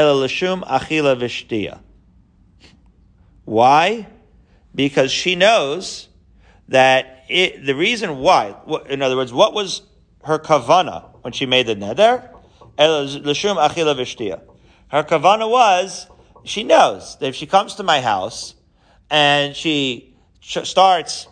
[0.00, 1.80] Achila v'shtia.
[3.44, 4.06] Why?
[4.74, 6.08] Because she knows
[6.68, 8.54] that it, the reason why,
[8.88, 9.82] in other words, what was
[10.24, 12.32] her kavana when she made the neder?
[12.78, 14.42] L'shum achila v'shtia.
[14.88, 16.08] Her kavana was,
[16.44, 18.54] she knows that if she comes to my house
[19.10, 21.26] and she starts,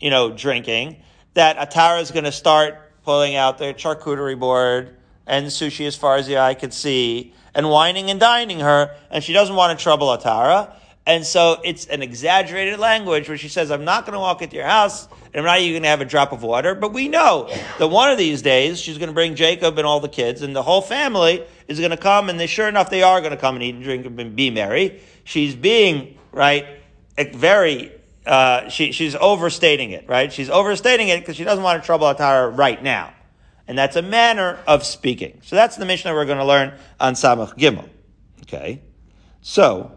[0.00, 1.02] you know, drinking,
[1.34, 6.16] that Atara is going to start pulling out their charcuterie board and sushi as far
[6.16, 9.82] as the eye could see, and wining and dining her, and she doesn't want to
[9.82, 10.72] trouble Atara.
[11.06, 14.56] And so it's an exaggerated language where she says, I'm not going to walk into
[14.56, 16.74] your house, and I'm not even going to have a drop of water.
[16.74, 20.00] But we know that one of these days she's going to bring Jacob and all
[20.00, 23.02] the kids, and the whole family is going to come, and they, sure enough, they
[23.02, 25.00] are going to come and eat and drink and be merry.
[25.24, 26.66] She's being, right,
[27.16, 27.90] very,
[28.26, 30.30] uh, she, she's overstating it, right?
[30.30, 33.14] She's overstating it because she doesn't want to trouble Atara right now.
[33.68, 35.40] And that's a manner of speaking.
[35.42, 37.88] So that's the Mishnah we're going to learn on Samach Gimel.
[38.42, 38.82] Okay.
[39.40, 39.96] So,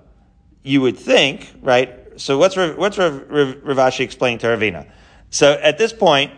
[0.63, 2.19] you would think, right?
[2.19, 4.89] So what's, what's Rav, Rav explaining to Ravina?
[5.29, 6.31] So at this point,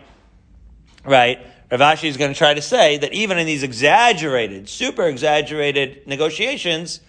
[1.04, 1.38] right,
[1.70, 6.06] Rav Ashi is going to try to say that even in these exaggerated, super exaggerated
[6.06, 7.00] negotiations,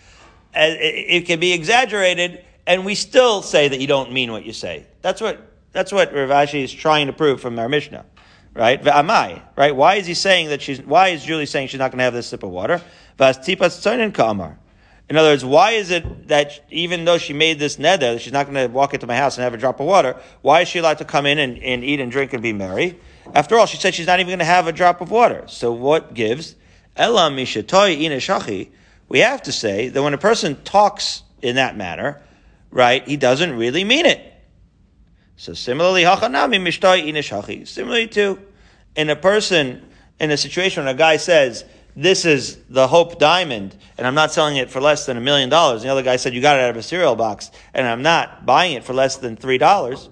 [0.55, 4.53] uh, it can be exaggerated, and we still say that you don't mean what you
[4.53, 4.85] say.
[5.01, 8.05] That's what that's what Rav Ashi is trying to prove from our Mishnah
[8.53, 8.81] right?
[8.81, 9.75] Ve'amai, right?
[9.75, 12.13] Why is he saying that she's, why is Julie saying she's not going to have
[12.13, 12.81] this sip of water?
[15.09, 18.45] In other words, why is it that even though she made this neder, she's not
[18.45, 20.79] going to walk into my house and have a drop of water, why is she
[20.79, 22.99] allowed to come in and, and eat and drink and be merry?
[23.33, 25.43] After all, she said she's not even going to have a drop of water.
[25.47, 26.55] So what gives?
[26.95, 32.21] Elam We have to say that when a person talks in that manner,
[32.71, 34.32] right, he doesn't really mean it.
[35.35, 38.39] So similarly, hachanami mishtoi ina Similarly to,
[38.95, 39.83] in a person,
[40.19, 41.65] in a situation when a guy says,
[41.95, 45.49] this is the Hope Diamond, and I'm not selling it for less than a million
[45.49, 45.81] dollars.
[45.81, 48.01] And the other guy said, you got it out of a cereal box, and I'm
[48.01, 50.09] not buying it for less than three dollars.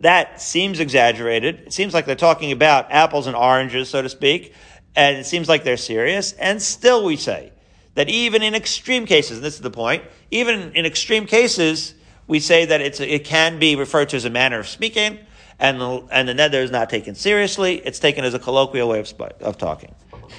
[0.00, 1.60] That seems exaggerated.
[1.66, 4.54] It seems like they're talking about apples and oranges, so to speak,
[4.94, 6.32] and it seems like they're serious.
[6.32, 7.52] And still we say
[7.94, 11.94] that even in extreme cases, and this is the point, even in extreme cases,
[12.28, 15.18] we say that it's, it can be referred to as a manner of speaking,
[15.58, 17.78] and the, and the neder is not taken seriously.
[17.78, 19.94] It's taken as a colloquial way of, of talking.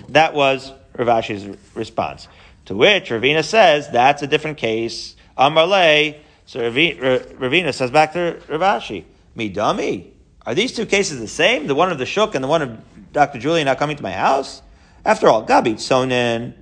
[0.09, 2.27] That was Rav Ashi's response.
[2.65, 5.15] To which Ravina says that's a different case.
[5.37, 6.15] Amarle.
[6.45, 9.03] So Ravina says back to Rav Ashi,
[9.35, 10.13] me dummy.
[10.45, 11.67] Are these two cases the same?
[11.67, 13.39] The one of the Shuk and the one of Dr.
[13.39, 14.61] Julie not coming to my house?
[15.03, 16.53] After all, Gabi Sonen,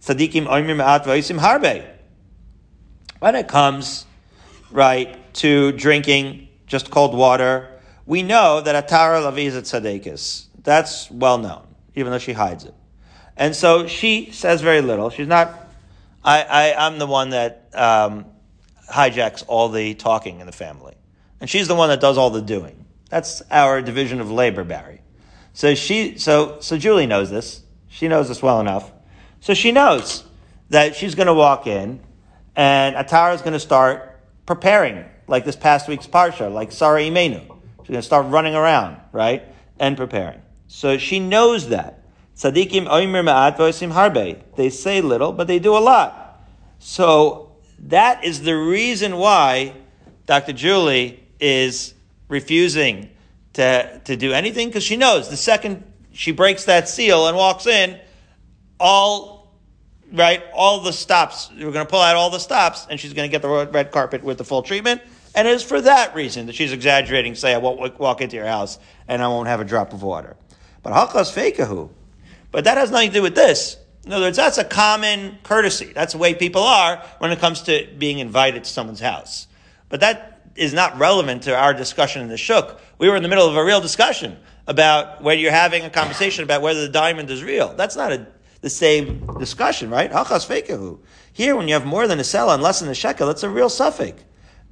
[0.00, 1.86] Tzadikim Ma'at Va'isim Harbe.
[3.20, 4.06] When it comes,
[4.72, 7.68] right, to drinking just cold water,
[8.06, 10.46] we know that Atara Lavi is a tzadekis.
[10.62, 12.74] That's well known, even though she hides it.
[13.36, 15.10] And so she says very little.
[15.10, 15.68] She's not,
[16.24, 18.26] I, I, am the one that um,
[18.90, 20.94] hijacks all the talking in the family.
[21.40, 22.84] And she's the one that does all the doing.
[23.08, 25.00] That's our division of labor, Barry.
[25.54, 27.62] So she, so, so Julie knows this.
[27.88, 28.90] She knows this well enough.
[29.40, 30.24] So she knows
[30.70, 32.00] that she's going to walk in
[32.56, 34.11] and Atara is going to start
[34.46, 37.40] preparing, like this past week's Parsha, like Sarah Imenu.
[37.80, 39.44] She's going to start running around, right?
[39.78, 40.40] And preparing.
[40.66, 42.04] So she knows that.
[42.36, 44.42] Tzadikim oimer ma'at v'osim harbe.
[44.56, 46.44] They say little, but they do a lot.
[46.78, 49.74] So that is the reason why
[50.26, 50.52] Dr.
[50.52, 51.94] Julie is
[52.28, 53.10] refusing
[53.54, 57.66] to, to do anything, because she knows the second she breaks that seal and walks
[57.66, 57.98] in,
[58.78, 59.41] all,
[60.12, 63.28] right, all the stops, we're going to pull out all the stops, and she's going
[63.28, 65.00] to get the red carpet with the full treatment.
[65.34, 68.46] And it is for that reason that she's exaggerating, say, I won't walk into your
[68.46, 70.36] house and I won't have a drop of water.
[70.82, 71.88] But hakas fekahu,
[72.50, 73.78] but that has nothing to do with this.
[74.04, 75.92] In other words, that's a common courtesy.
[75.94, 79.46] That's the way people are when it comes to being invited to someone's house.
[79.88, 82.80] But that is not relevant to our discussion in the Shuk.
[82.98, 86.44] We were in the middle of a real discussion about where you're having a conversation
[86.44, 87.74] about whether the diamond is real.
[87.74, 88.26] That's not a,
[88.62, 90.10] the same discussion, right?
[90.10, 90.98] Hachas fekehu.
[91.32, 93.50] Here, when you have more than a sela and less than a shekel, it's a
[93.50, 94.14] real safek.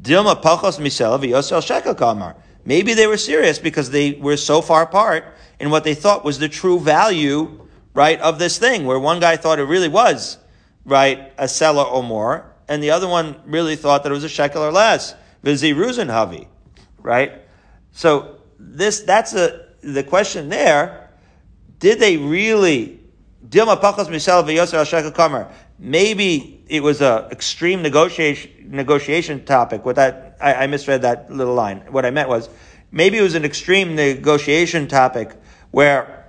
[0.00, 2.36] Dilma pachos misela v'yosel shekel kamar.
[2.64, 5.24] Maybe they were serious because they were so far apart
[5.58, 7.60] in what they thought was the true value
[7.94, 10.38] right, of this thing, where one guy thought it really was,
[10.84, 14.28] right, a sela or more, and the other one really thought that it was a
[14.28, 15.14] shekel or less.
[15.44, 16.46] Viziruzin havi,
[16.98, 17.32] right?
[17.92, 21.10] So this, that's a, the question there.
[21.78, 22.99] Did they really,
[23.48, 29.84] Dilma Pachas Misel V'Yoser Shekel Kamer, maybe it was a extreme negotiation, negotiation topic.
[29.84, 31.82] With that, I, I misread that little line.
[31.90, 32.50] What I meant was,
[32.92, 35.34] maybe it was an extreme negotiation topic
[35.70, 36.26] where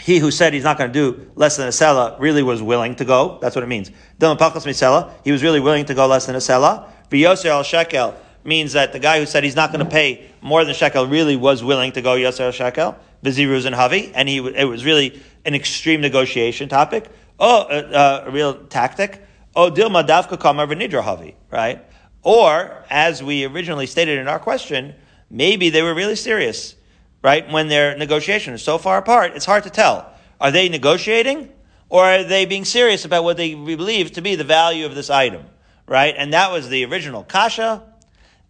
[0.00, 2.94] he who said he's not going to do less than a sela really was willing
[2.96, 3.38] to go.
[3.42, 3.90] That's what it means.
[4.18, 5.12] Dilma pachas misela.
[5.24, 6.88] He was really willing to go less than a sela.
[7.10, 10.64] V'yoser al shekel means that the guy who said he's not going to pay more
[10.64, 12.96] than shekel really was willing to go yoser al shekel.
[13.24, 17.08] V'ziruz and havi, and he it was really an extreme negotiation topic.
[17.38, 19.24] Oh, uh, uh, a real tactic.
[19.54, 21.34] Oh, dilma davka kamar v'nidra havi.
[21.50, 21.84] Right.
[22.22, 24.94] Or as we originally stated in our question,
[25.30, 26.76] maybe they were really serious
[27.22, 27.50] right?
[27.50, 30.12] When their negotiation is so far apart, it's hard to tell.
[30.40, 31.50] Are they negotiating
[31.88, 35.08] or are they being serious about what they believe to be the value of this
[35.08, 35.44] item,
[35.86, 36.14] right?
[36.16, 37.82] And that was the original kasha,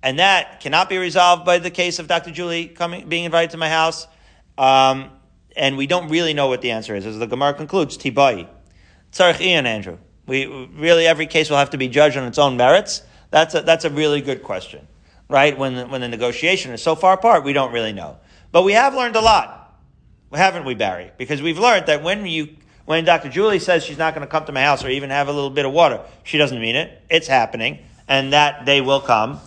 [0.03, 2.31] and that cannot be resolved by the case of Dr.
[2.31, 4.07] Julie coming, being invited to my house.
[4.59, 5.11] Um,
[5.57, 7.07] and we don't really know what the answer is.
[7.07, 8.49] As the Gemara concludes, tibai.
[9.13, 9.99] Tzarech Ian, Andrew.
[10.27, 13.03] We, really, every case will have to be judged on its own merits.
[13.31, 14.87] That's a, that's a really good question,
[15.29, 15.57] right?
[15.57, 18.19] When when the negotiation is so far apart, we don't really know.
[18.51, 19.75] But we have learned a lot,
[20.33, 21.11] haven't we, Barry?
[21.17, 23.31] Because we've learned that when you, when Dr.
[23.31, 25.51] Julie says she's not going to come to my house or even have a little
[25.51, 27.03] bit of water, she doesn't mean it.
[27.09, 29.41] It's happening, and that day will come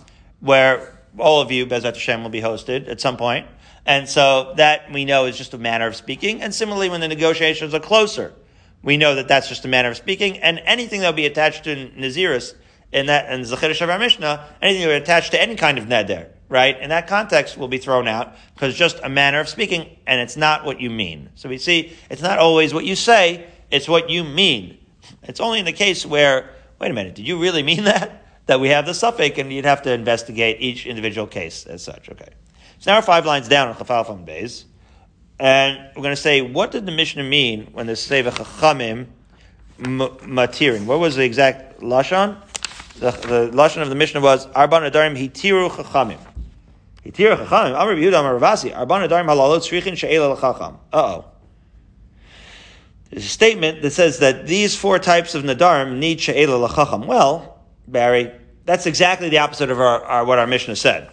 [0.46, 3.46] where all of you, Bezrat Hashem, will be hosted at some point.
[3.84, 6.42] And so that we know is just a manner of speaking.
[6.42, 8.34] And similarly, when the negotiations are closer,
[8.82, 10.38] we know that that's just a manner of speaking.
[10.38, 12.54] And anything that will be attached to Naziris
[12.92, 15.84] in that, in Zechir Shavar Mishnah, anything that will be attached to any kind of
[15.84, 16.78] neder, right?
[16.80, 20.36] In that context will be thrown out because just a manner of speaking and it's
[20.36, 21.30] not what you mean.
[21.34, 24.78] So we see it's not always what you say, it's what you mean.
[25.22, 28.25] It's only in the case where wait a minute, did you really mean that?
[28.46, 32.08] That we have the safek and you'd have to investigate each individual case as such.
[32.08, 32.28] Okay.
[32.78, 34.64] So now we're five lines down on Chafal Fam Beis.
[35.38, 39.06] And we're going to say, what did the Mishnah mean when the Seva Chachamim
[39.78, 40.86] matirin?
[40.86, 42.40] What was the exact Lashon?
[42.94, 46.18] The, the Lashon of the Mishnah was, Arban Adarim Hitiru Chachamim.
[47.04, 47.76] Hitiru Chachamim.
[47.76, 48.70] Amr Yehuda Amr Rav Asi.
[48.70, 50.78] Arban Adarim Halalot Srichin She'ela L'Chacham.
[50.92, 51.24] Uh-oh.
[53.10, 57.06] There's a statement that says that these four types of Nadarim need She'ela L'Chacham.
[57.06, 57.55] Well,
[57.88, 58.32] Barry,
[58.64, 61.10] that's exactly the opposite of our, our, what our Mishnah said.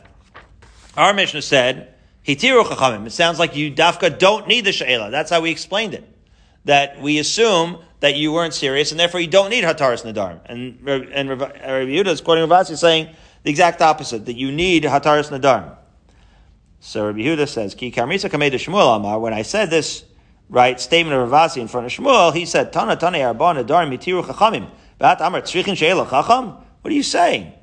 [0.98, 1.94] Our Mishnah said,
[2.26, 3.06] Hitiru Chachamim.
[3.06, 5.12] It sounds like you, Dafka, don't need the She'ela.
[5.12, 6.08] That's how we explained it.
[6.66, 10.40] That we assume that you weren't serious, and therefore you don't need Hataris Nadarim.
[10.46, 13.10] And, and Rabbi Yehuda is quoting Rav Asi saying
[13.44, 15.76] the exact opposite, that you need Hataris Nadarim.
[16.80, 20.06] So Rabbi Yehuda says, Ki Karmisa Kamei Shmuel Amar, when I said this,
[20.50, 23.98] right, statement of Rav Asi in front of Shmuel, he said, Tana Tana Arba Nadarim
[23.98, 24.70] Hitiru Chachamim.
[24.98, 26.58] Bat Amar Tzrichin She'ela Chacham?
[26.84, 27.54] What are you saying?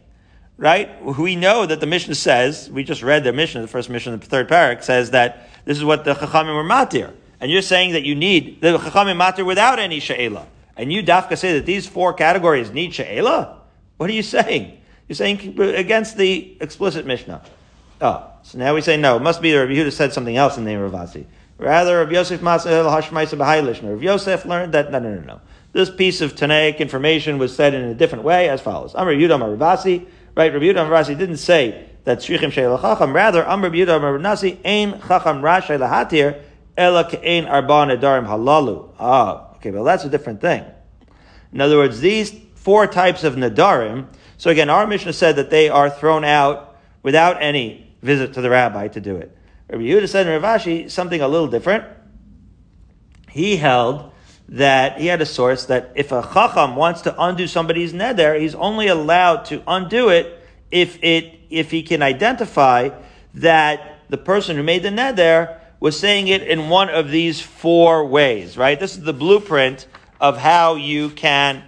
[0.60, 1.02] right?
[1.02, 4.26] We know that the Mishnah says, we just read the Mishnah, the first Mishnah, the
[4.26, 7.12] third parak, says that this is what the Chachamim were matir.
[7.40, 10.46] And you're saying that you need the Chachamim matir without any She'ela.
[10.76, 13.62] And you, Dafka, say that these four categories need She'ela?
[13.96, 14.78] What are you saying?
[15.08, 17.42] You're saying against the explicit Mishnah.
[18.02, 19.16] Oh, so now we say no.
[19.16, 21.26] It must be that Rabbi Yehuda said something else in the name of Rav Asi.
[21.58, 23.90] Rather, Rabbi Yosef Masahil Hashmaisa B'Hailishna.
[23.90, 25.40] Rabbi Yosef learned that, no, no, no, no.
[25.72, 28.94] This piece of Tanaic information was said in a different way as follows.
[28.94, 30.52] Amr Yudam Rav Asi, right?
[30.52, 33.14] Rabbi Yudah Rasi didn't say that shrichim sheil chacham.
[33.14, 36.42] Rather, Amr Yudah Amr Nasi ein chacham rashay lahatir
[36.76, 38.90] ela ke'ein arba nedarim halalu.
[38.98, 40.64] Ah, okay, well that's a different thing.
[41.52, 44.06] In other words, these four types of nadarim.
[44.38, 48.50] So again, our Mishnah said that they are thrown out without any visit to the
[48.50, 49.36] rabbi to do it.
[49.68, 51.84] Rabbi Yehuda said in Ravashi something a little different.
[53.30, 54.12] He held
[54.50, 58.56] that he had a source that if a chacham wants to undo somebody's neder, he's
[58.56, 60.38] only allowed to undo it
[60.70, 62.90] if it if he can identify
[63.34, 68.04] that the person who made the neder was saying it in one of these four
[68.04, 68.56] ways.
[68.56, 68.78] Right?
[68.78, 69.86] This is the blueprint
[70.20, 71.62] of how you can,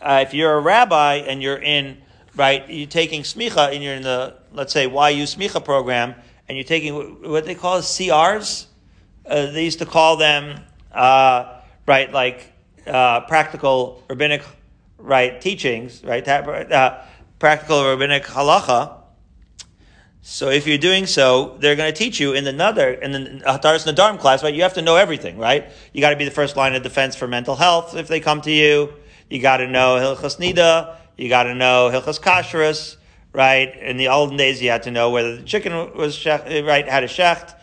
[0.00, 1.98] uh, if you're a rabbi and you're in
[2.34, 6.16] right, you're taking smicha and you're in the let's say YU smicha program,
[6.48, 8.66] and you're taking what they call CRs.
[9.24, 10.60] Uh, they used to call them.
[10.90, 12.52] Uh, right, like
[12.86, 14.42] uh, practical rabbinic
[14.98, 17.02] right teachings, right, uh,
[17.38, 19.00] practical rabbinic halacha.
[20.26, 23.18] So if you're doing so, they're going to teach you in the Nadar, in the
[23.44, 24.54] Hataras Nadarim class, right?
[24.54, 25.68] You have to know everything, right?
[25.92, 28.40] You got to be the first line of defense for mental health if they come
[28.40, 28.94] to you.
[29.28, 30.96] You got to know Hilchas Nida.
[31.18, 32.96] You got to know Hilchas Kashrus,
[33.34, 33.76] right?
[33.78, 37.04] In the olden days, you had to know whether the chicken was shech, right, had
[37.04, 37.54] a shecht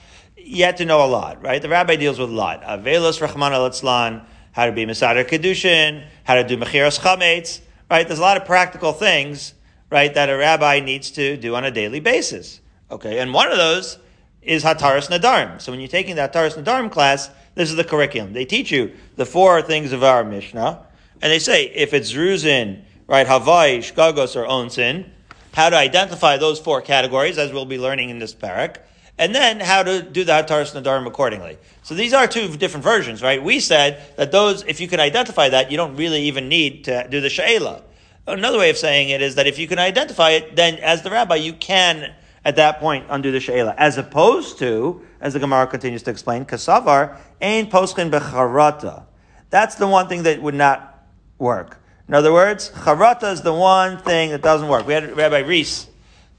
[0.52, 1.62] you to know a lot, right?
[1.62, 2.62] The rabbi deals with a lot.
[2.64, 8.06] Avelos Rahman al how to be Masadar Kedushin, how to do Mechiras Chametz, right?
[8.06, 9.54] There's a lot of practical things,
[9.90, 12.60] right, that a rabbi needs to do on a daily basis.
[12.90, 13.98] Okay, and one of those
[14.42, 15.62] is Hataras Nadarim.
[15.62, 18.34] So when you're taking the Hataras Nadarim class, this is the curriculum.
[18.34, 20.86] They teach you the four things of our Mishnah,
[21.22, 25.10] and they say if it's Ruzin, right, Havai, Shgagos, or Onsin,
[25.54, 28.78] how to identify those four categories, as we'll be learning in this parak
[29.22, 31.60] and then how to do the Hataras Nadarim accordingly.
[31.84, 33.42] So these are two different versions, right?
[33.42, 37.08] We said that those, if you can identify that, you don't really even need to
[37.08, 37.84] do the Sha'ela.
[38.26, 41.12] Another way of saying it is that if you can identify it, then as the
[41.12, 43.76] rabbi, you can at that point undo the Sha'ela.
[43.78, 49.04] As opposed to, as the Gemara continues to explain, Kasavar, Ein Poschin Becharata.
[49.52, 51.06] That's the one thing that would not
[51.38, 51.80] work.
[52.08, 54.88] In other words, Charata is the one thing that doesn't work.
[54.88, 55.86] We had Rabbi Reese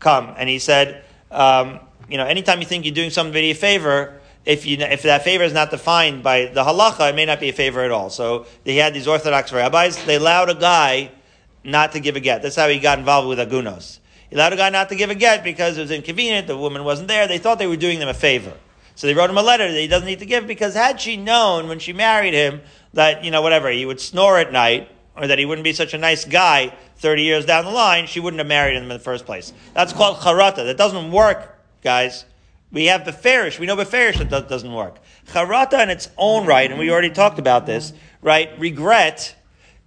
[0.00, 1.78] come and he said, um,
[2.12, 5.44] you know, anytime you think you're doing somebody a favor, if you if that favor
[5.44, 8.10] is not defined by the halacha, it may not be a favor at all.
[8.10, 10.04] So they had these Orthodox rabbis.
[10.04, 11.10] They allowed a guy
[11.64, 12.42] not to give a get.
[12.42, 13.98] That's how he got involved with agunos.
[14.28, 16.48] He allowed a guy not to give a get because it was inconvenient.
[16.48, 17.26] The woman wasn't there.
[17.26, 18.52] They thought they were doing them a favor.
[18.94, 21.16] So they wrote him a letter that he doesn't need to give because had she
[21.16, 22.60] known when she married him
[22.92, 25.94] that, you know, whatever, he would snore at night or that he wouldn't be such
[25.94, 28.98] a nice guy 30 years down the line, she wouldn't have married him in the
[28.98, 29.54] first place.
[29.72, 30.56] That's called charata.
[30.56, 31.51] That doesn't work
[31.82, 32.24] guys.
[32.70, 33.58] We have beferish.
[33.58, 34.96] We know beferish that doesn't work.
[35.28, 38.58] Charata in its own right, and we already talked about this, right?
[38.58, 39.34] Regret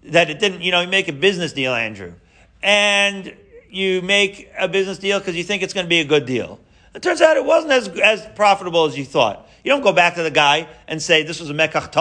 [0.03, 2.13] that it didn't, you know, you make a business deal, Andrew.
[2.61, 3.35] And
[3.69, 6.59] you make a business deal because you think it's going to be a good deal.
[6.93, 9.49] It turns out it wasn't as, as profitable as you thought.
[9.63, 11.91] You don't go back to the guy and say, this was a mekach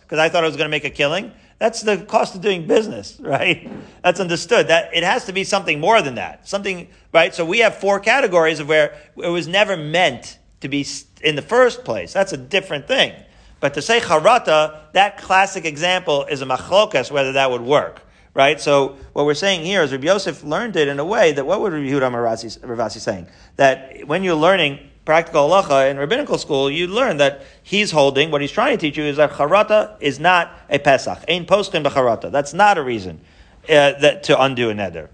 [0.00, 1.32] because I thought I was going to make a killing.
[1.62, 3.70] That's the cost of doing business, right?
[4.02, 4.66] That's understood.
[4.66, 6.48] That it has to be something more than that.
[6.48, 7.32] Something, right?
[7.32, 10.84] So we have four categories of where it was never meant to be
[11.22, 12.12] in the first place.
[12.12, 13.12] That's a different thing.
[13.60, 18.02] But to say charata, that classic example is a machlokas, whether that would work.
[18.34, 18.60] right?
[18.60, 21.60] So what we're saying here is Rabbi Yosef learned it in a way that what
[21.60, 23.28] would Rabbi Ravasi, Rav Asi saying?
[23.54, 28.40] That when you're learning practical halacha in rabbinical school, you learn that he's holding, what
[28.40, 31.18] he's trying to teach you is that charata is not a Pesach.
[31.28, 32.30] Ein poschin b'charata.
[32.30, 33.20] That's not a reason
[33.64, 35.08] uh, that, to undo a neder.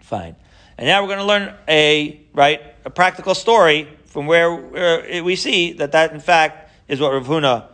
[0.00, 0.36] Fine.
[0.78, 5.36] And now we're going to learn a, right, a practical story from where, where we
[5.36, 7.66] see that that in fact is what Rav Huna,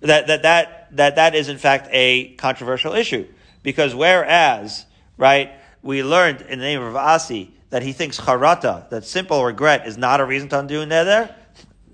[0.00, 3.26] that, that, that, that that is in fact a controversial issue.
[3.62, 5.52] Because whereas, right,
[5.82, 9.96] we learned in the name of Asi that he thinks charata, that simple regret, is
[9.96, 11.32] not a reason to undo a neder,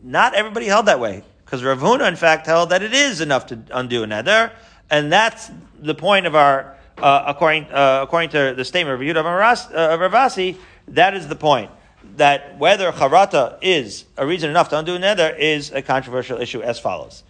[0.03, 1.23] not everybody held that way.
[1.45, 4.51] Because Rav Huna, in fact, held that it is enough to undo a neder,
[4.91, 9.19] and that's the point of our, uh, according, uh, according to the statement of Yehuda
[9.21, 10.57] of Rav Asi,
[10.89, 11.71] that is the point.
[12.17, 16.63] That whether charata is a reason enough to undo a neder is a controversial issue
[16.63, 17.23] as follows.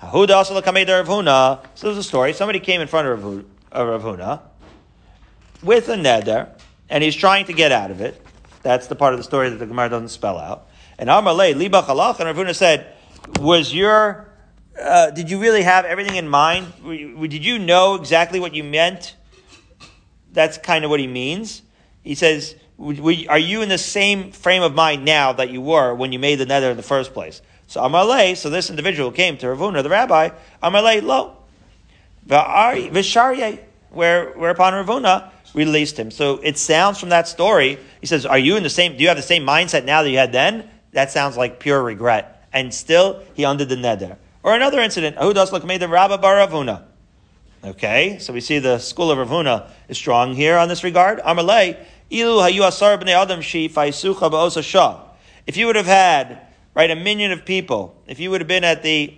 [0.00, 1.64] Huda also Rav Huna.
[1.74, 2.32] So there's a story.
[2.32, 4.40] Somebody came in front of Rav Huna
[5.62, 6.48] with a neder,
[6.92, 8.22] and he's trying to get out of it.
[8.62, 10.68] That's the part of the story that the Gemara doesn't spell out.
[10.98, 12.86] And Amalei liba chalach, and Rav Huna said,
[13.40, 14.28] "Was your
[14.80, 16.66] uh, did you really have everything in mind?
[16.84, 19.16] Did you know exactly what you meant?"
[20.32, 21.62] That's kind of what he means.
[22.04, 26.12] He says, "Are you in the same frame of mind now that you were when
[26.12, 29.48] you made the neder in the first place?" So Amalei, so this individual came to
[29.48, 30.28] Rav Huna, the rabbi.
[30.62, 31.38] Amalei lo,
[32.28, 36.10] v'sharye, where whereupon Rav Huna released him.
[36.10, 39.08] So it sounds from that story, he says, Are you in the same, do you
[39.08, 40.68] have the same mindset now that you had then?
[40.92, 42.48] That sounds like pure regret.
[42.52, 44.16] And still, he undid the neder.
[44.42, 46.84] Or another incident, Ahudas made the Rabba bar Rav Huna.
[47.64, 51.20] Okay, so we see the school of Rav Huna is strong here on this regard.
[51.20, 51.78] Amalei,
[52.10, 55.00] ilu hayu asar b'nei adam shi faisucha ba'osa shah.
[55.46, 56.40] If you would have had,
[56.74, 59.16] right, a minion of people, if you would have been at the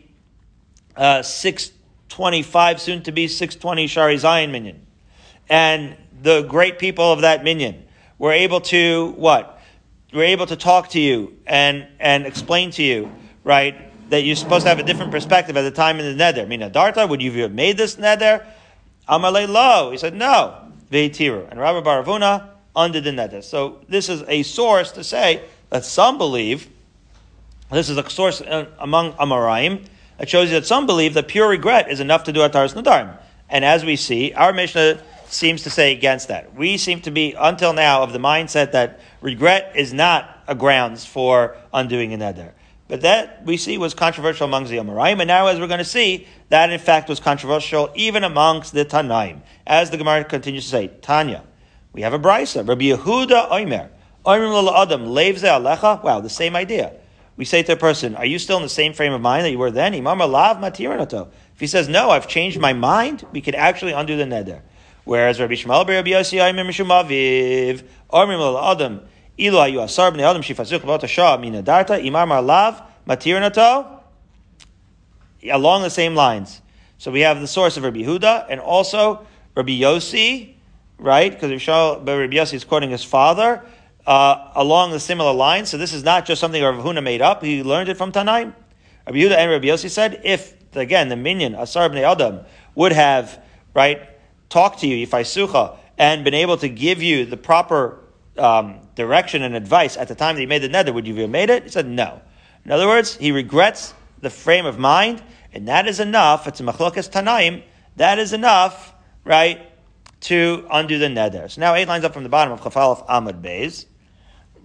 [0.97, 4.87] uh, 625, soon to be 620 Shari Zion minion,
[5.49, 7.85] and the great people of that minion
[8.18, 9.61] were able to what?
[10.12, 13.12] Were able to talk to you and, and explain to you,
[13.45, 13.75] right,
[14.11, 16.49] that you're supposed to have a different perspective at the time in the neder.
[16.49, 18.45] Mina Darta, would you have made this neder?
[19.07, 19.91] Amalei lo.
[19.91, 20.57] He said, no.
[20.91, 21.51] Veitiru.
[21.51, 23.45] And Rabbi bar Rav Huna under the neder.
[23.45, 26.68] So this is a source to say that some believe,
[27.70, 29.85] this is a source uh, among Amoraim,
[30.16, 33.14] that shows you that some believe that pure regret is enough to do Ataris Nadarim.
[33.51, 35.03] And as we see, our Mishnah
[35.35, 36.55] seems to say against that.
[36.55, 41.05] We seem to be, until now, of the mindset that regret is not a grounds
[41.05, 42.53] for undoing a neder.
[42.87, 45.85] But that we see was controversial amongst the Amoraim, and now as we're going to
[45.85, 49.41] see, that in fact was controversial even amongst the Tanaim.
[49.66, 51.45] As the Gemara continues to say, Tanya,
[51.93, 53.89] we have a brisa, Rabbi Yehuda Oimer,
[54.26, 56.03] Oimer Adam, Levze Alecha.
[56.03, 56.93] Wow, the same idea.
[57.37, 59.51] We say to a person, are you still in the same frame of mind that
[59.51, 59.95] you were then?
[59.95, 61.28] Imam Lav Matiranato.
[61.55, 64.61] If he says, no, I've changed my mind, we could actually undo the neder.
[65.05, 69.02] Whereas Rabbi Shmuel Rabbi Yossi Ayim Mishum Aviv Armim Al Adam
[69.38, 74.00] Ilu Ayu Asar Bnei Adam Shifazuk Levot Shah Mina Darta Imar Marlav Matir Nato
[75.50, 76.62] along the same lines.
[76.98, 80.55] So we have the source of Rabbi Huda and also Rabbi Yossi,
[80.98, 81.30] right?
[81.30, 83.62] Because Rabbi Yossi is quoting his father
[84.07, 85.68] uh, along the similar lines.
[85.68, 87.42] So this is not just something Rabbi Huna made up.
[87.42, 88.55] He learned it from Tanaim.
[89.07, 92.40] Rabbi Huda and Rabbi Yossi said, if again the minion Asar Bnei Adam
[92.74, 93.42] would have
[93.74, 94.00] right
[94.55, 97.98] talked to you, Yifaisucha, and been able to give you the proper
[98.38, 101.28] um, direction and advice at the time that he made the neder, would you have
[101.28, 101.64] made it?
[101.64, 102.22] He said no.
[102.64, 105.20] In other words, he regrets the frame of mind,
[105.52, 106.46] and that is enough.
[106.46, 107.64] It's a machlokas tanaim.
[107.96, 108.94] That is enough,
[109.24, 109.61] right,
[110.20, 111.50] to undo the neder.
[111.50, 113.86] So now eight lines up from the bottom of Chafalaf Ahmad Beis.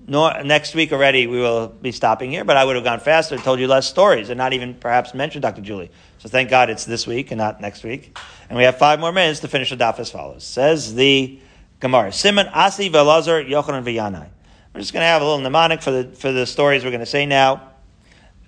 [0.05, 3.37] No, next week already we will be stopping here, but I would have gone faster
[3.37, 5.61] told you less stories and not even perhaps mentioned Dr.
[5.61, 5.89] Julie.
[6.19, 8.17] So thank God it's this week and not next week.
[8.49, 10.43] And we have five more minutes to finish the daf as follows.
[10.43, 11.39] Says the
[11.79, 14.27] Gemara, Siman Asi Velazar Yochanan V'Yanai.
[14.73, 16.99] We're just going to have a little mnemonic for the, for the stories we're going
[16.99, 17.71] to say now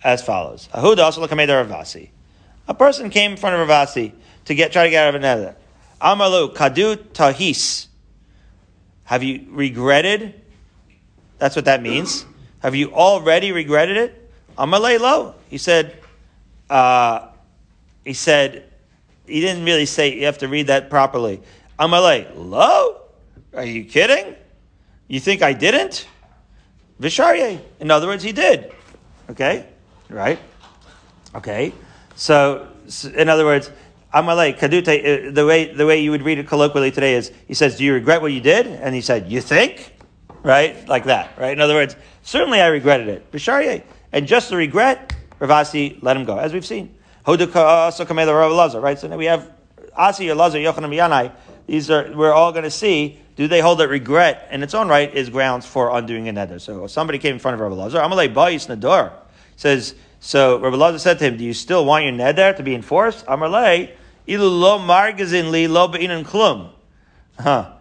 [0.03, 0.69] as follows.
[0.73, 2.11] Ahuda also Rav Asi.
[2.67, 4.13] A person came in front of Rav Asi
[4.45, 5.55] to get, try to get out of another.
[5.99, 7.87] Amalu Kadu Tahis.
[9.05, 10.41] Have you regretted
[11.41, 12.23] that's what that means.
[12.59, 14.31] Have you already regretted it?
[14.59, 15.33] Amalei lo.
[15.49, 15.97] He said,
[16.69, 17.29] uh,
[18.05, 18.65] he said,
[19.27, 21.41] he didn't really say, you have to read that properly.
[21.79, 23.01] Amalei lo?
[23.53, 24.35] Are you kidding?
[25.07, 26.07] You think I didn't?
[27.01, 27.61] Visharye.
[27.79, 28.71] In other words, he did.
[29.29, 29.65] Okay?
[30.09, 30.39] Right?
[31.35, 31.73] Okay.
[32.15, 32.67] So,
[33.15, 33.71] in other words,
[34.13, 37.53] Amalei, kadute, uh, the way, the way you would read it colloquially today is, he
[37.53, 38.67] says, do you regret what you did?
[38.67, 39.95] And he said, you think?
[40.43, 40.87] right?
[40.87, 41.51] Like that, right?
[41.51, 43.31] In other words, certainly I regretted it.
[43.31, 43.83] B'sharye.
[44.11, 46.95] And just the regret, Rav Asi let him go, as we've seen.
[47.25, 47.91] Uh,
[48.81, 48.99] right?
[48.99, 49.51] So now we have
[49.95, 51.31] Asi, Elazar, Yochanan, Yanai.
[51.67, 54.87] these are, we're all going to see, do they hold that regret in its own
[54.87, 56.59] right is grounds for undoing a neder?
[56.59, 59.11] So somebody came in front of Rabbi Lazar, Amalei Bayis Nador.
[59.55, 62.73] Says, so Rabbi Lazar said to him, do you still want your neder to be
[62.73, 63.25] enforced?
[63.25, 63.91] Amalei,
[64.27, 66.71] ilu lo margazin li lo be'inan klum.
[67.39, 67.73] Huh.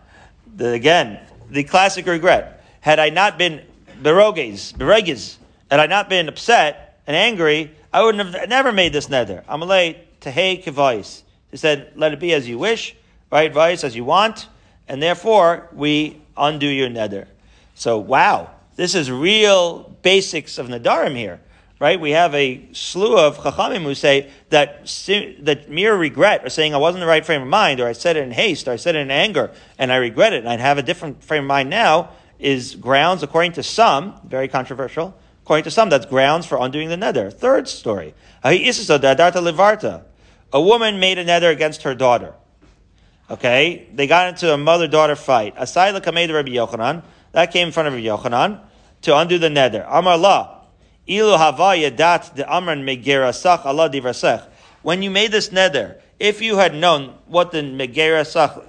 [0.57, 2.65] The, again, the classic regret.
[2.81, 3.63] Had I not been
[4.03, 5.37] beroges, bereges,
[5.71, 9.45] had I not been upset and angry, I would have never made this neder.
[9.47, 11.23] Amalei tehei kivais.
[11.51, 12.95] He said, let it be as you wish,
[13.33, 13.53] right?
[13.53, 14.47] Vice as you want,
[14.89, 17.27] and therefore we undo your neder.
[17.75, 21.41] So wow, this is real basics of nadarim here,
[21.81, 21.99] right?
[21.99, 24.87] We have a slew of chachamim who say that
[25.41, 27.93] that mere regret, or saying I wasn't in the right frame of mind, or I
[27.93, 30.49] said it in haste, or I said it in anger, and I regret it, and
[30.49, 35.15] I'd have a different frame of mind now, is grounds, according to some, very controversial,
[35.51, 37.33] according to some, that's grounds for undoing the neder.
[37.33, 38.15] Third story.
[38.45, 38.55] A
[40.63, 42.35] woman made a neder against her daughter.
[43.29, 45.57] Okay, they got into a mother-daughter fight.
[45.57, 47.03] Asai kamed Rabbi Yochanan.
[47.33, 48.61] That came in front of Rabbi Yochanan
[49.03, 49.85] to undo the neder.
[49.91, 50.61] Amar la.
[51.09, 54.49] Ilu hava yadat de amran megerasach Allah.
[54.83, 58.63] When you made this neder, if you had known what the megerasach,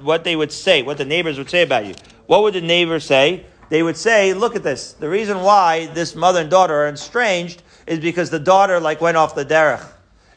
[0.00, 1.94] what they would say, what the neighbors would say about you,
[2.24, 3.44] what would the neighbors say?
[3.70, 4.92] They would say, look at this.
[4.92, 9.16] The reason why this mother and daughter are estranged is because the daughter like went
[9.16, 9.86] off the derech.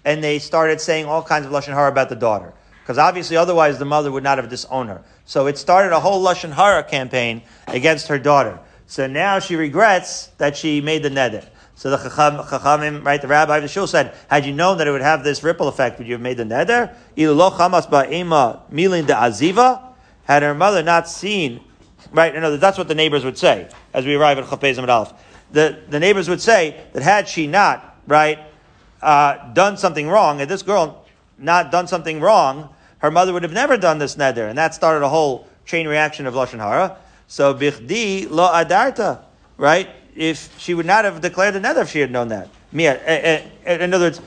[0.06, 2.54] And they started saying all kinds of lashon hara about the daughter.
[2.84, 5.02] Because obviously, otherwise, the mother would not have disowned her.
[5.24, 8.60] So it started a whole Lashon Hara campaign against her daughter.
[8.88, 11.48] So now she regrets that she made the neder.
[11.76, 14.92] So the Chachamim, right, the rabbi of the shul said, had you known that it
[14.92, 16.94] would have this ripple effect, would you have made the neder?
[20.26, 21.62] Had her mother not seen,
[22.12, 25.14] right, no, that's what the neighbors would say as we arrive at Chafez Aleph.
[25.52, 28.40] The, the neighbors would say that had she not, right,
[29.02, 31.06] uh, done something wrong, had this girl
[31.38, 35.04] not done something wrong, her mother would have never done this neder, and that started
[35.06, 36.98] a whole chain reaction of lashon hara.
[37.28, 39.22] So bichdi lo adarta,
[39.58, 39.90] right?
[40.16, 42.48] If she would not have declared the neder if she had known that.
[42.74, 44.22] Eh, eh, in other words,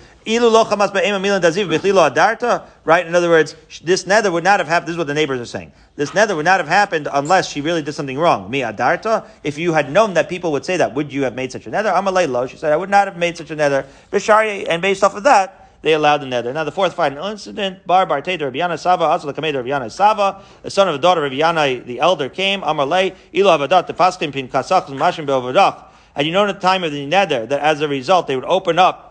[2.85, 3.07] right?
[3.07, 4.89] In other words, this neder would not have happened.
[4.89, 5.73] This is what the neighbors are saying.
[5.95, 8.51] This neder would not have happened unless she really did something wrong.
[8.51, 9.27] Mi adarta.
[9.45, 11.71] If you had known that people would say that, would you have made such a
[11.71, 11.93] neder?
[11.93, 12.47] Amalei lo.
[12.47, 13.87] She said, I would not have made such a neder.
[14.11, 16.53] Bishari, and based off of that they allowed the neder.
[16.53, 19.89] Now the fourth final incident, Bar Bar Teda Rabbi Yana Sava, the Kameda Rabbi Yana
[19.89, 23.87] Sava, the son of the daughter of Yana, the elder came, Amar Lei, Ilo Avadat,
[23.87, 25.85] the Paskim Pin Kasach, Mashim Be'ovadach.
[26.17, 28.45] And you know in the time of the neder that as a result they would
[28.47, 29.06] open up,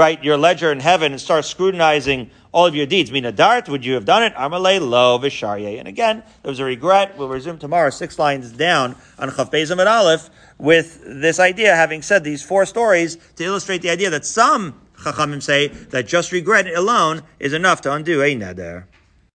[0.00, 3.12] right, your ledger in heaven and start scrutinizing all of your deeds.
[3.12, 4.34] Mina dart, would you have done it?
[4.34, 5.78] Amalei lo visharye.
[5.78, 7.18] And again, there was a regret.
[7.18, 12.24] We'll resume tomorrow, six lines down on Chav Bezim Aleph, with this idea, having said
[12.24, 17.22] these four stories, to illustrate the idea that some Chachamim say that just regret alone
[17.38, 18.84] is enough to undo a neder.